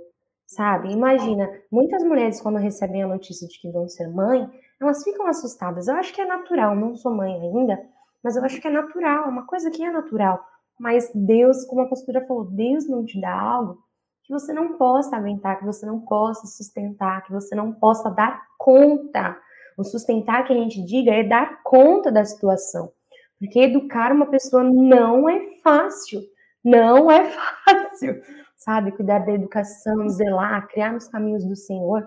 sabe? 0.47 0.91
Imagina, 0.91 1.49
muitas 1.71 2.03
mulheres, 2.03 2.41
quando 2.41 2.57
recebem 2.57 3.03
a 3.03 3.07
notícia 3.07 3.47
de 3.47 3.59
que 3.59 3.71
vão 3.71 3.87
ser 3.87 4.07
mãe, 4.07 4.49
elas 4.79 5.03
ficam 5.03 5.27
assustadas. 5.27 5.87
Eu 5.87 5.95
acho 5.95 6.13
que 6.13 6.21
é 6.21 6.25
natural, 6.25 6.75
não 6.75 6.95
sou 6.95 7.13
mãe 7.13 7.33
ainda, 7.33 7.79
mas 8.23 8.35
eu 8.35 8.43
acho 8.43 8.59
que 8.59 8.67
é 8.67 8.71
natural, 8.71 9.29
uma 9.29 9.45
coisa 9.45 9.71
que 9.71 9.83
é 9.83 9.91
natural. 9.91 10.43
Mas 10.79 11.09
Deus, 11.13 11.65
como 11.65 11.81
a 11.81 11.89
pastora 11.89 12.25
falou, 12.27 12.45
Deus 12.45 12.87
não 12.87 13.05
te 13.05 13.19
dá 13.19 13.31
algo 13.31 13.77
que 14.23 14.33
você 14.33 14.51
não 14.51 14.77
possa 14.77 15.15
aguentar, 15.15 15.59
que 15.59 15.65
você 15.65 15.85
não 15.85 15.99
possa 16.01 16.47
sustentar, 16.47 17.23
que 17.23 17.31
você 17.31 17.55
não 17.55 17.71
possa 17.71 18.09
dar 18.09 18.41
conta. 18.57 19.37
O 19.77 19.83
sustentar 19.83 20.45
que 20.45 20.53
a 20.53 20.55
gente 20.55 20.83
diga 20.83 21.11
é 21.11 21.23
dar 21.23 21.61
conta 21.63 22.11
da 22.11 22.25
situação. 22.25 22.91
Porque 23.39 23.59
educar 23.59 24.11
uma 24.11 24.25
pessoa 24.25 24.63
não 24.63 25.29
é 25.29 25.47
fácil. 25.61 26.21
Não 26.63 27.11
é 27.11 27.25
fácil. 27.29 28.21
Sabe? 28.65 28.91
Cuidar 28.93 29.19
da 29.19 29.31
educação, 29.31 30.09
zelar, 30.09 30.67
criar 30.67 30.91
nos 30.91 31.07
caminhos 31.07 31.45
do 31.45 31.55
Senhor. 31.55 32.03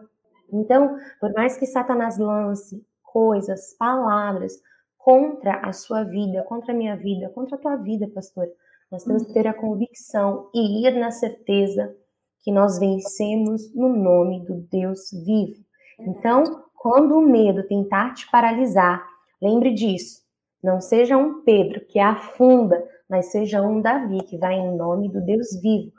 Então, 0.53 0.99
por 1.21 1.33
mais 1.33 1.57
que 1.57 1.67
Satanás 1.67 2.19
lance 2.19 2.85
coisas, 3.01 3.77
palavras 3.79 4.61
contra 4.97 5.61
a 5.61 5.73
sua 5.73 6.03
vida, 6.03 6.43
contra 6.43 6.73
a 6.73 6.77
minha 6.77 6.97
vida, 6.97 7.31
contra 7.31 7.55
a 7.55 7.61
tua 7.61 7.77
vida, 7.77 8.11
pastor, 8.13 8.49
nós 8.91 9.05
temos 9.05 9.25
que 9.25 9.33
ter 9.33 9.47
a 9.47 9.55
convicção 9.55 10.51
e 10.53 10.85
ir 10.85 10.99
na 10.99 11.13
certeza 11.13 11.95
que 12.43 12.51
nós 12.51 12.77
vencemos 12.81 13.73
no 13.73 13.89
nome 13.89 14.45
do 14.45 14.55
Deus 14.69 15.11
vivo. 15.25 15.63
Então, 16.01 16.65
quando 16.75 17.17
o 17.17 17.23
medo 17.23 17.63
tentar 17.69 18.15
te 18.15 18.29
paralisar, 18.33 19.07
lembre 19.41 19.73
disso. 19.73 20.23
Não 20.61 20.81
seja 20.81 21.17
um 21.17 21.43
Pedro 21.43 21.87
que 21.87 22.01
afunda, 22.01 22.85
mas 23.09 23.31
seja 23.31 23.63
um 23.63 23.81
Davi 23.81 24.25
que 24.25 24.37
vai 24.37 24.55
em 24.55 24.77
nome 24.77 25.09
do 25.09 25.21
Deus 25.21 25.61
vivo. 25.63 25.93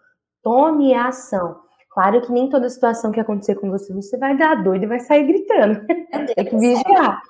Tome 0.49 0.95
a 0.95 1.09
ação. 1.09 1.61
Claro 1.91 2.23
que 2.23 2.31
nem 2.31 2.49
toda 2.49 2.67
situação 2.71 3.11
que 3.11 3.19
acontecer 3.19 3.53
com 3.53 3.69
você, 3.69 3.93
você 3.93 4.17
vai 4.17 4.35
dar 4.35 4.63
doido 4.63 4.83
e 4.83 4.87
vai 4.87 4.99
sair 4.99 5.27
gritando. 5.27 5.85
Tem 6.33 6.43
que 6.43 6.57
vigiar. 6.57 7.21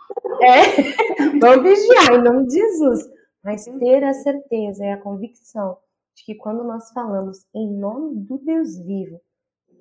É, 0.41 1.35
vamos 1.37 1.63
vigiar 1.63 2.13
em 2.13 2.23
nome 2.23 2.47
de 2.47 2.53
Jesus. 2.53 3.09
Mas 3.43 3.65
ter 3.65 4.05
a 4.05 4.13
certeza 4.13 4.85
e 4.85 4.91
a 4.91 5.01
convicção 5.01 5.75
de 6.15 6.23
que 6.23 6.35
quando 6.35 6.63
nós 6.63 6.93
falamos 6.93 7.39
em 7.53 7.77
nome 7.77 8.15
do 8.21 8.37
Deus 8.37 8.77
vivo, 8.85 9.19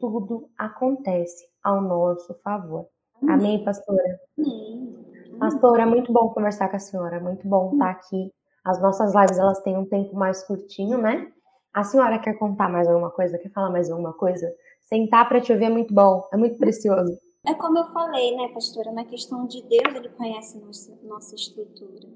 tudo 0.00 0.50
acontece 0.58 1.46
ao 1.62 1.80
nosso 1.80 2.34
favor. 2.42 2.88
Amém, 3.28 3.62
pastora? 3.62 4.18
Amém. 4.36 4.96
Pastora, 5.38 5.82
é 5.82 5.86
muito 5.86 6.12
bom 6.12 6.30
conversar 6.30 6.68
com 6.68 6.74
a 6.74 6.80
senhora, 6.80 7.18
é 7.18 7.20
muito 7.20 7.46
bom 7.46 7.70
estar 7.72 7.90
aqui. 7.90 8.32
As 8.64 8.82
nossas 8.82 9.14
lives, 9.14 9.38
elas 9.38 9.62
têm 9.62 9.78
um 9.78 9.86
tempo 9.86 10.16
mais 10.16 10.44
curtinho, 10.44 10.98
né? 10.98 11.32
A 11.72 11.84
senhora 11.84 12.18
quer 12.18 12.38
contar 12.38 12.68
mais 12.68 12.88
alguma 12.88 13.10
coisa? 13.10 13.38
Quer 13.38 13.50
falar 13.50 13.70
mais 13.70 13.90
alguma 13.90 14.12
coisa? 14.12 14.52
Sentar 14.82 15.28
para 15.28 15.40
te 15.40 15.52
ouvir 15.52 15.66
é 15.66 15.70
muito 15.70 15.94
bom, 15.94 16.26
é 16.32 16.36
muito 16.36 16.56
precioso. 16.58 17.18
É 17.46 17.54
como 17.54 17.78
eu 17.78 17.86
falei, 17.86 18.36
né, 18.36 18.48
pastora? 18.48 18.90
Na 18.92 19.04
questão 19.04 19.46
de 19.46 19.62
Deus, 19.62 19.94
ele 19.94 20.08
conhece 20.10 20.58
nossa, 20.58 20.98
nossa 21.02 21.34
estrutura. 21.34 22.08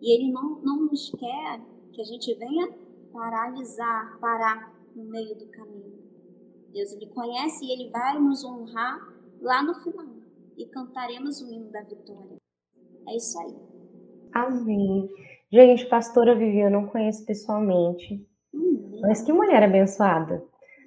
E 0.00 0.14
ele 0.14 0.32
não, 0.32 0.60
não 0.62 0.86
nos 0.86 1.10
quer 1.10 1.60
que 1.92 2.00
a 2.00 2.04
gente 2.04 2.34
venha 2.34 2.68
paralisar, 3.12 4.18
parar 4.20 4.72
no 4.94 5.04
meio 5.04 5.36
do 5.36 5.46
caminho. 5.48 6.02
Deus 6.72 6.92
ele 6.92 7.06
conhece 7.06 7.64
e 7.64 7.72
ele 7.72 7.90
vai 7.90 8.18
nos 8.18 8.44
honrar 8.44 8.98
lá 9.40 9.62
no 9.62 9.74
final. 9.74 10.06
e 10.56 10.66
cantaremos 10.66 11.40
o 11.42 11.52
hino 11.52 11.70
da 11.70 11.82
vitória. 11.82 12.36
É 13.08 13.16
isso 13.16 13.38
aí. 13.40 13.54
Amém. 14.32 15.08
Gente, 15.52 15.86
pastora 15.86 16.34
Vivi, 16.34 16.60
eu 16.60 16.70
não 16.70 16.86
conheço 16.86 17.24
pessoalmente. 17.24 18.26
Mas 19.00 19.22
que 19.22 19.32
mulher 19.32 19.62
abençoada. 19.62 20.42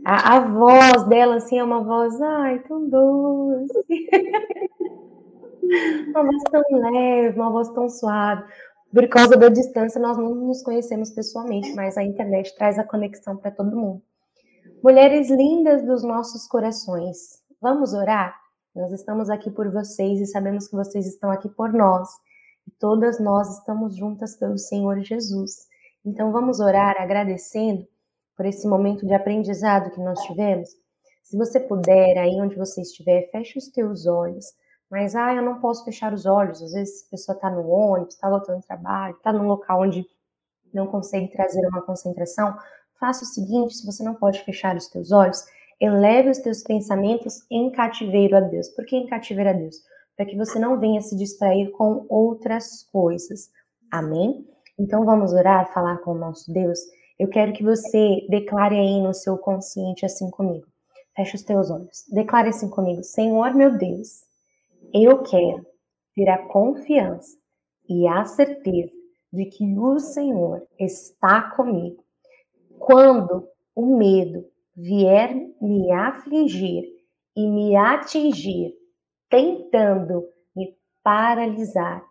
A, 0.05 0.35
a, 0.35 0.39
voz 0.39 1.03
dela, 1.07 1.37
assim, 1.37 1.57
é 1.57 1.63
uma 1.63 1.83
voz, 1.83 2.19
ai, 2.21 2.59
tão 2.59 2.87
doce. 2.87 4.09
uma 6.09 6.23
voz 6.23 6.43
tão 6.51 6.63
leve, 6.71 7.39
uma 7.39 7.51
voz 7.51 7.69
tão 7.69 7.89
suave. 7.89 8.43
Por 8.93 9.07
causa 9.09 9.35
da 9.35 9.49
distância, 9.49 9.99
nós 9.99 10.17
não 10.17 10.33
nos 10.33 10.61
conhecemos 10.61 11.09
pessoalmente, 11.11 11.73
mas 11.75 11.97
a 11.97 12.03
internet 12.03 12.55
traz 12.55 12.79
a 12.79 12.83
conexão 12.83 13.35
para 13.35 13.51
todo 13.51 13.75
mundo. 13.75 14.01
Mulheres 14.83 15.29
lindas 15.29 15.83
dos 15.85 16.03
nossos 16.03 16.47
corações, 16.47 17.43
vamos 17.61 17.93
orar? 17.93 18.35
Nós 18.75 18.91
estamos 18.91 19.29
aqui 19.29 19.49
por 19.49 19.71
vocês 19.71 20.21
e 20.21 20.27
sabemos 20.27 20.67
que 20.67 20.75
vocês 20.75 21.07
estão 21.07 21.31
aqui 21.31 21.49
por 21.49 21.73
nós. 21.73 22.07
E 22.67 22.71
todas 22.79 23.19
nós 23.19 23.57
estamos 23.57 23.95
juntas 23.95 24.35
pelo 24.35 24.57
Senhor 24.57 24.99
Jesus. 24.99 25.67
Então 26.05 26.31
vamos 26.31 26.59
orar 26.59 26.95
agradecendo 26.99 27.87
por 28.37 28.45
esse 28.45 28.67
momento 28.67 29.05
de 29.05 29.13
aprendizado 29.13 29.91
que 29.91 29.99
nós 29.99 30.21
tivemos. 30.21 30.69
Se 31.23 31.35
você 31.35 31.59
puder, 31.59 32.17
aí 32.17 32.39
onde 32.39 32.55
você 32.55 32.81
estiver, 32.81 33.29
feche 33.31 33.57
os 33.57 33.67
teus 33.67 34.05
olhos 34.05 34.45
mas, 34.89 35.15
ah, 35.15 35.33
eu 35.33 35.41
não 35.41 35.59
posso 35.59 35.83
fechar 35.83 36.13
os 36.13 36.25
olhos. 36.25 36.61
Às 36.61 36.71
vezes 36.71 37.05
a 37.05 37.11
pessoa 37.11 37.35
está 37.35 37.49
no 37.49 37.67
ônibus, 37.67 38.15
está 38.15 38.29
voltando 38.29 38.59
do 38.59 38.67
trabalho, 38.67 39.15
está 39.15 39.33
num 39.33 39.47
local 39.47 39.81
onde 39.81 40.05
não 40.73 40.87
consegue 40.87 41.27
trazer 41.29 41.65
uma 41.67 41.81
concentração. 41.81 42.57
Faça 42.99 43.23
o 43.23 43.27
seguinte: 43.27 43.75
se 43.75 43.85
você 43.85 44.03
não 44.03 44.15
pode 44.15 44.43
fechar 44.43 44.75
os 44.75 44.87
teus 44.87 45.11
olhos, 45.11 45.43
eleve 45.79 46.29
os 46.29 46.39
teus 46.39 46.63
pensamentos 46.63 47.45
em 47.51 47.69
cativeiro 47.71 48.37
a 48.37 48.41
Deus. 48.41 48.69
Por 48.69 48.85
que 48.85 48.95
em 48.95 49.07
cativeiro 49.07 49.49
a 49.49 49.53
Deus? 49.53 49.75
Para 50.15 50.25
que 50.25 50.37
você 50.37 50.57
não 50.57 50.79
venha 50.79 51.01
se 51.01 51.15
distrair 51.15 51.69
com 51.71 52.05
outras 52.09 52.83
coisas. 52.91 53.49
Amém? 53.91 54.47
Então 54.79 55.05
vamos 55.05 55.33
orar, 55.33 55.71
falar 55.73 55.97
com 55.97 56.11
o 56.11 56.17
nosso 56.17 56.51
Deus. 56.51 56.79
Eu 57.19 57.27
quero 57.27 57.51
que 57.53 57.63
você 57.63 58.25
declare 58.29 58.75
aí 58.75 59.01
no 59.01 59.13
seu 59.13 59.37
consciente 59.37 60.05
assim 60.05 60.29
comigo. 60.29 60.67
Feche 61.15 61.35
os 61.35 61.43
teus 61.43 61.71
olhos. 61.71 62.05
Declare 62.11 62.49
assim 62.49 62.69
comigo: 62.69 63.03
Senhor 63.03 63.55
meu 63.55 63.75
Deus, 63.75 64.23
eu 64.93 65.23
quero 65.23 65.65
ter 66.15 66.29
a 66.29 66.47
confiança 66.47 67.35
e 67.89 68.07
a 68.07 68.23
certeza 68.25 68.93
de 69.33 69.45
que 69.45 69.65
o 69.77 69.99
Senhor 69.99 70.61
está 70.79 71.49
comigo. 71.55 72.03
Quando 72.77 73.47
o 73.75 73.97
medo 73.97 74.45
vier 74.75 75.35
me 75.59 75.91
afligir 75.91 76.83
e 77.35 77.47
me 77.49 77.75
atingir, 77.75 78.73
tentando 79.27 80.23
me 80.55 80.77
paralisar, 81.03 82.03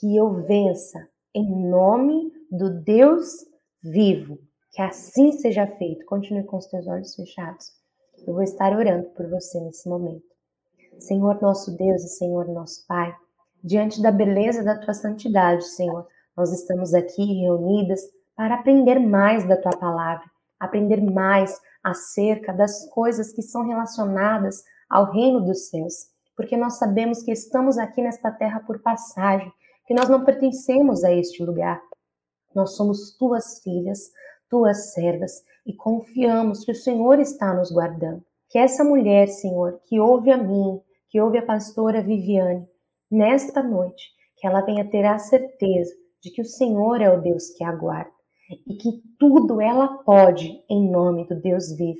que 0.00 0.16
eu 0.16 0.42
vença 0.42 1.06
em 1.34 1.68
nome 1.68 2.32
do 2.50 2.70
Deus 2.82 3.44
vivo. 3.82 4.38
Que 4.74 4.82
assim 4.82 5.32
seja 5.32 5.66
feito. 5.66 6.04
Continue 6.04 6.44
com 6.44 6.56
os 6.56 6.66
teus 6.66 6.86
olhos 6.88 7.14
fechados. 7.14 7.72
Eu 8.26 8.34
vou 8.34 8.42
estar 8.42 8.76
orando 8.76 9.08
por 9.10 9.28
você 9.30 9.60
nesse 9.60 9.88
momento. 9.88 10.24
Senhor 10.98 11.40
nosso 11.40 11.76
Deus 11.76 12.02
e 12.02 12.08
Senhor 12.08 12.48
nosso 12.48 12.84
Pai, 12.86 13.14
diante 13.62 14.02
da 14.02 14.10
beleza 14.10 14.62
da 14.62 14.78
tua 14.78 14.94
santidade, 14.94 15.64
Senhor, 15.64 16.06
nós 16.36 16.52
estamos 16.52 16.92
aqui 16.92 17.24
reunidas 17.42 18.00
para 18.36 18.56
aprender 18.56 18.98
mais 18.98 19.46
da 19.46 19.56
tua 19.56 19.76
palavra, 19.78 20.24
aprender 20.58 21.00
mais 21.00 21.60
acerca 21.82 22.52
das 22.52 22.88
coisas 22.90 23.32
que 23.32 23.42
são 23.42 23.66
relacionadas 23.66 24.62
ao 24.88 25.12
reino 25.12 25.40
dos 25.40 25.68
céus, 25.68 26.08
porque 26.36 26.56
nós 26.56 26.78
sabemos 26.78 27.22
que 27.22 27.30
estamos 27.30 27.78
aqui 27.78 28.02
nesta 28.02 28.30
terra 28.30 28.60
por 28.60 28.80
passagem, 28.80 29.52
que 29.86 29.94
nós 29.94 30.08
não 30.08 30.24
pertencemos 30.24 31.04
a 31.04 31.12
este 31.12 31.44
lugar. 31.44 31.80
Nós 32.54 32.76
somos 32.76 33.16
tuas 33.16 33.60
filhas, 33.62 34.10
tuas 34.54 34.92
servas 34.92 35.42
e 35.66 35.74
confiamos 35.74 36.64
que 36.64 36.70
o 36.70 36.76
Senhor 36.76 37.18
está 37.18 37.52
nos 37.52 37.72
guardando. 37.72 38.22
Que 38.48 38.56
essa 38.56 38.84
mulher, 38.84 39.26
Senhor, 39.26 39.80
que 39.88 39.98
ouve 39.98 40.30
a 40.30 40.36
mim, 40.36 40.80
que 41.10 41.20
ouve 41.20 41.38
a 41.38 41.44
pastora 41.44 42.00
Viviane, 42.00 42.64
nesta 43.10 43.64
noite, 43.64 44.04
que 44.36 44.46
ela 44.46 44.60
venha 44.60 44.88
ter 44.88 45.04
a 45.06 45.18
certeza 45.18 45.92
de 46.22 46.30
que 46.30 46.40
o 46.40 46.44
Senhor 46.44 47.00
é 47.00 47.10
o 47.10 47.20
Deus 47.20 47.50
que 47.50 47.64
aguarda 47.64 48.12
e 48.68 48.74
que 48.76 49.02
tudo 49.18 49.60
ela 49.60 49.88
pode 50.04 50.62
em 50.70 50.88
nome 50.88 51.26
do 51.26 51.34
Deus 51.40 51.76
vivo. 51.76 51.98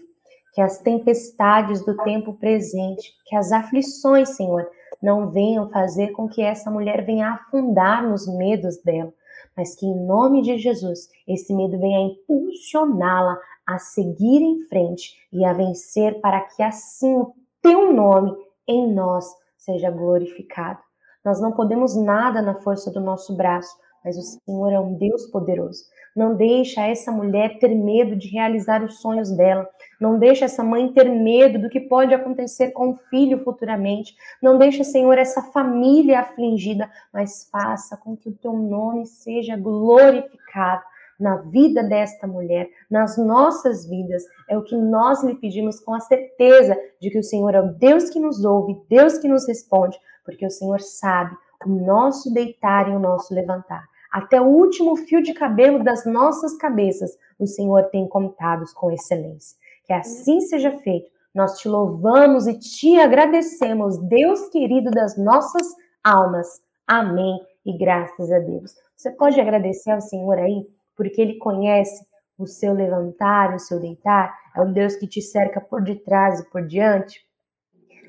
Que 0.55 0.61
as 0.61 0.79
tempestades 0.79 1.85
do 1.85 1.97
tempo 2.05 2.35
presente, 2.35 3.11
que 3.27 3.35
as 3.35 3.51
aflições, 3.51 4.37
Senhor, 4.37 4.65
não 5.03 5.29
venham 5.33 5.69
fazer 5.71 6.13
com 6.13 6.29
que 6.29 6.41
essa 6.41 6.71
mulher 6.71 7.05
venha 7.05 7.31
afundar 7.31 8.09
nos 8.09 8.29
medos 8.29 8.81
dela, 8.85 9.13
mas 9.57 9.75
que 9.75 9.87
em 9.87 10.07
nome 10.07 10.43
de 10.43 10.59
Jesus 10.59 11.09
esse 11.27 11.55
medo 11.55 11.79
venha 11.79 12.09
impulsioná-la 12.09 13.39
a 13.67 13.79
seguir 13.79 14.43
em 14.43 14.61
frente 14.69 15.17
e 15.33 15.45
a 15.45 15.53
vencer, 15.53 16.21
para 16.21 16.41
que 16.43 16.63
assim 16.63 17.17
o 17.17 17.35
teu 17.63 17.93
nome 17.93 18.35
em 18.69 18.93
nós 18.93 19.27
seja 19.57 19.91
glorificado. 19.91 20.81
Nós 21.25 21.41
não 21.41 21.53
podemos 21.53 21.97
nada 21.97 22.43
na 22.43 22.55
força 22.57 22.91
do 22.91 23.01
nosso 23.01 23.35
braço, 23.35 23.75
mas 24.05 24.19
o 24.19 24.23
Senhor 24.23 24.73
é 24.73 24.79
um 24.79 24.95
Deus 24.95 25.27
poderoso. 25.27 25.85
Não 26.15 26.37
deixa 26.37 26.87
essa 26.87 27.11
mulher 27.11 27.59
ter 27.59 27.75
medo 27.75 28.15
de 28.15 28.29
realizar 28.29 28.85
os 28.85 29.01
sonhos 29.01 29.31
dela. 29.31 29.69
Não 30.01 30.19
deixa 30.19 30.45
essa 30.45 30.63
mãe 30.63 30.93
ter 30.93 31.09
medo 31.09 31.59
do 31.59 31.69
que 31.69 31.81
pode 31.81 32.15
acontecer 32.15 32.71
com 32.71 32.91
o 32.91 32.97
filho 33.11 33.43
futuramente. 33.43 34.15
Não 34.41 34.57
deixa, 34.57 34.85
Senhor, 34.85 35.19
essa 35.19 35.43
família 35.43 36.21
afligida, 36.21 36.89
mas 37.13 37.49
faça 37.51 37.97
com 37.97 38.17
que 38.17 38.29
o 38.29 38.37
teu 38.37 38.53
nome 38.53 39.07
seja 39.07 39.57
glorificado 39.57 40.83
na 41.19 41.37
vida 41.37 41.83
desta 41.83 42.27
mulher, 42.27 42.69
nas 42.91 43.17
nossas 43.17 43.87
vidas. 43.87 44.25
É 44.49 44.57
o 44.57 44.63
que 44.63 44.77
nós 44.77 45.23
lhe 45.23 45.35
pedimos 45.35 45.81
com 45.81 45.95
a 45.95 46.01
certeza 46.01 46.77
de 47.01 47.11
que 47.11 47.19
o 47.19 47.25
Senhor 47.25 47.55
é 47.55 47.61
o 47.61 47.73
Deus 47.73 48.11
que 48.11 48.21
nos 48.21 48.45
ouve, 48.45 48.81
Deus 48.89 49.19
que 49.19 49.29
nos 49.29 49.47
responde, 49.47 49.99
porque 50.25 50.47
o 50.47 50.51
Senhor 50.51 50.81
sabe 50.81 51.37
o 51.65 51.71
nosso 51.71 52.33
deitar 52.33 52.89
e 52.89 52.93
o 52.93 52.99
nosso 52.99 53.35
levantar. 53.35 53.85
Até 54.15 54.41
o 54.41 54.45
último 54.45 54.95
fio 54.95 55.21
de 55.21 55.35
cabelo 55.35 55.83
das 55.83 56.07
nossas 56.07 56.57
cabeças, 56.57 57.19
o 57.37 57.49
Senhor 57.49 57.91
tem 57.91 58.07
contados 58.07 58.73
com 58.73 58.93
excelência. 58.93 59.59
Que 59.85 59.93
assim 59.93 60.41
seja 60.41 60.71
feito. 60.71 61.11
Nós 61.35 61.59
te 61.59 61.69
louvamos 61.69 62.47
e 62.47 62.57
te 62.57 62.97
agradecemos, 62.97 63.99
Deus 63.99 64.49
querido 64.51 64.89
das 64.93 65.19
nossas 65.19 65.67
almas. 66.05 66.47
Amém. 66.87 67.41
E 67.67 67.77
graças 67.77 68.31
a 68.31 68.39
Deus. 68.39 68.77
Você 68.97 69.11
pode 69.11 69.41
agradecer 69.41 69.91
ao 69.91 70.01
Senhor 70.01 70.39
aí 70.39 70.65
porque 70.97 71.21
ele 71.21 71.37
conhece 71.39 72.07
o 72.39 72.47
seu 72.47 72.73
levantar, 72.73 73.53
o 73.53 73.59
seu 73.59 73.81
deitar, 73.81 74.33
é 74.55 74.61
um 74.61 74.73
Deus 74.73 74.95
que 74.95 75.09
te 75.09 75.21
cerca 75.21 75.61
por 75.61 75.83
detrás 75.83 76.39
e 76.39 76.49
por 76.51 76.65
diante. 76.65 77.27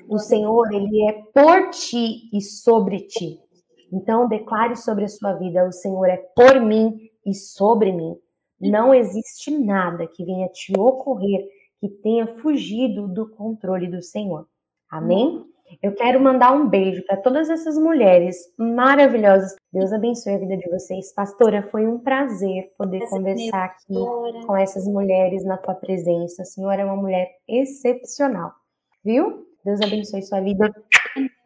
O 0.08 0.20
Senhor, 0.20 0.72
ele 0.72 1.08
é 1.08 1.14
por 1.34 1.70
ti 1.70 2.30
e 2.32 2.40
sobre 2.40 3.00
ti. 3.08 3.40
Então, 3.96 4.28
declare 4.28 4.76
sobre 4.76 5.04
a 5.04 5.08
sua 5.08 5.32
vida: 5.32 5.66
o 5.66 5.72
Senhor 5.72 6.06
é 6.06 6.18
por 6.36 6.60
mim 6.60 7.10
e 7.24 7.32
sobre 7.32 7.90
mim. 7.90 8.14
Não 8.60 8.94
existe 8.94 9.50
nada 9.50 10.06
que 10.06 10.24
venha 10.24 10.48
te 10.48 10.72
ocorrer 10.78 11.46
que 11.80 11.88
tenha 11.88 12.26
fugido 12.26 13.08
do 13.08 13.28
controle 13.30 13.86
do 13.88 14.02
Senhor. 14.02 14.46
Amém? 14.90 15.44
Eu 15.82 15.94
quero 15.94 16.20
mandar 16.20 16.52
um 16.52 16.68
beijo 16.68 17.04
para 17.06 17.16
todas 17.16 17.50
essas 17.50 17.76
mulheres 17.76 18.36
maravilhosas. 18.56 19.56
Deus 19.72 19.92
abençoe 19.92 20.34
a 20.34 20.38
vida 20.38 20.56
de 20.56 20.70
vocês. 20.70 21.12
Pastora, 21.12 21.68
foi 21.70 21.86
um 21.86 21.98
prazer 21.98 22.72
poder 22.78 23.02
Essa 23.02 23.16
conversar 23.16 23.64
aqui 23.64 23.94
com 24.46 24.56
essas 24.56 24.86
mulheres 24.86 25.44
na 25.44 25.56
tua 25.56 25.74
presença. 25.74 26.42
A 26.42 26.46
senhora 26.46 26.82
é 26.82 26.84
uma 26.84 26.96
mulher 26.96 27.28
excepcional, 27.48 28.52
viu? 29.04 29.46
Deus 29.64 29.80
abençoe 29.80 30.22
sua 30.22 30.40
vida. 30.40 30.72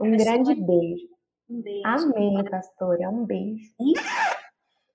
Um 0.01 0.17
grande 0.17 0.55
beijo. 0.55 1.20
Um 1.51 1.61
beijo. 1.61 1.83
Amém, 1.85 2.45
pastora. 2.45 3.11
Um 3.11 3.27
beijo. 3.27 3.73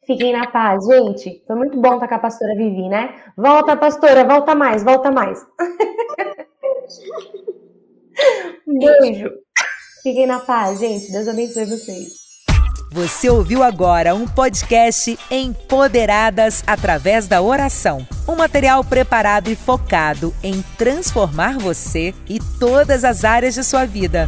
Fiquem 0.06 0.32
na 0.32 0.48
paz, 0.48 0.86
gente. 0.86 1.44
Foi 1.46 1.56
muito 1.56 1.80
bom 1.82 1.96
estar 1.96 2.08
com 2.08 2.16
a 2.16 2.20
pastora 2.20 2.56
Vivi, 2.56 2.88
né? 2.88 3.22
Volta, 3.36 3.76
pastora, 3.76 4.24
volta 4.24 4.56
mais, 4.56 4.84
volta 4.84 5.12
mais. 5.12 5.46
Um 8.68 8.80
beijo. 8.80 9.30
Fiquem 10.02 10.26
na 10.26 10.40
paz, 10.40 10.80
gente. 10.80 11.12
Deus 11.12 11.28
abençoe 11.28 11.66
vocês. 11.66 12.26
Você 12.92 13.30
ouviu 13.30 13.62
agora 13.62 14.16
um 14.16 14.26
podcast 14.26 15.20
Empoderadas 15.30 16.64
através 16.66 17.28
da 17.28 17.42
oração. 17.42 18.08
Um 18.28 18.36
material 18.36 18.84
preparado 18.84 19.50
e 19.50 19.56
focado 19.56 20.34
em 20.42 20.64
transformar 20.78 21.58
você 21.58 22.14
e 22.28 22.40
todas 22.60 23.04
as 23.04 23.26
áreas 23.26 23.54
de 23.54 23.64
sua 23.64 23.86
vida. 23.86 24.28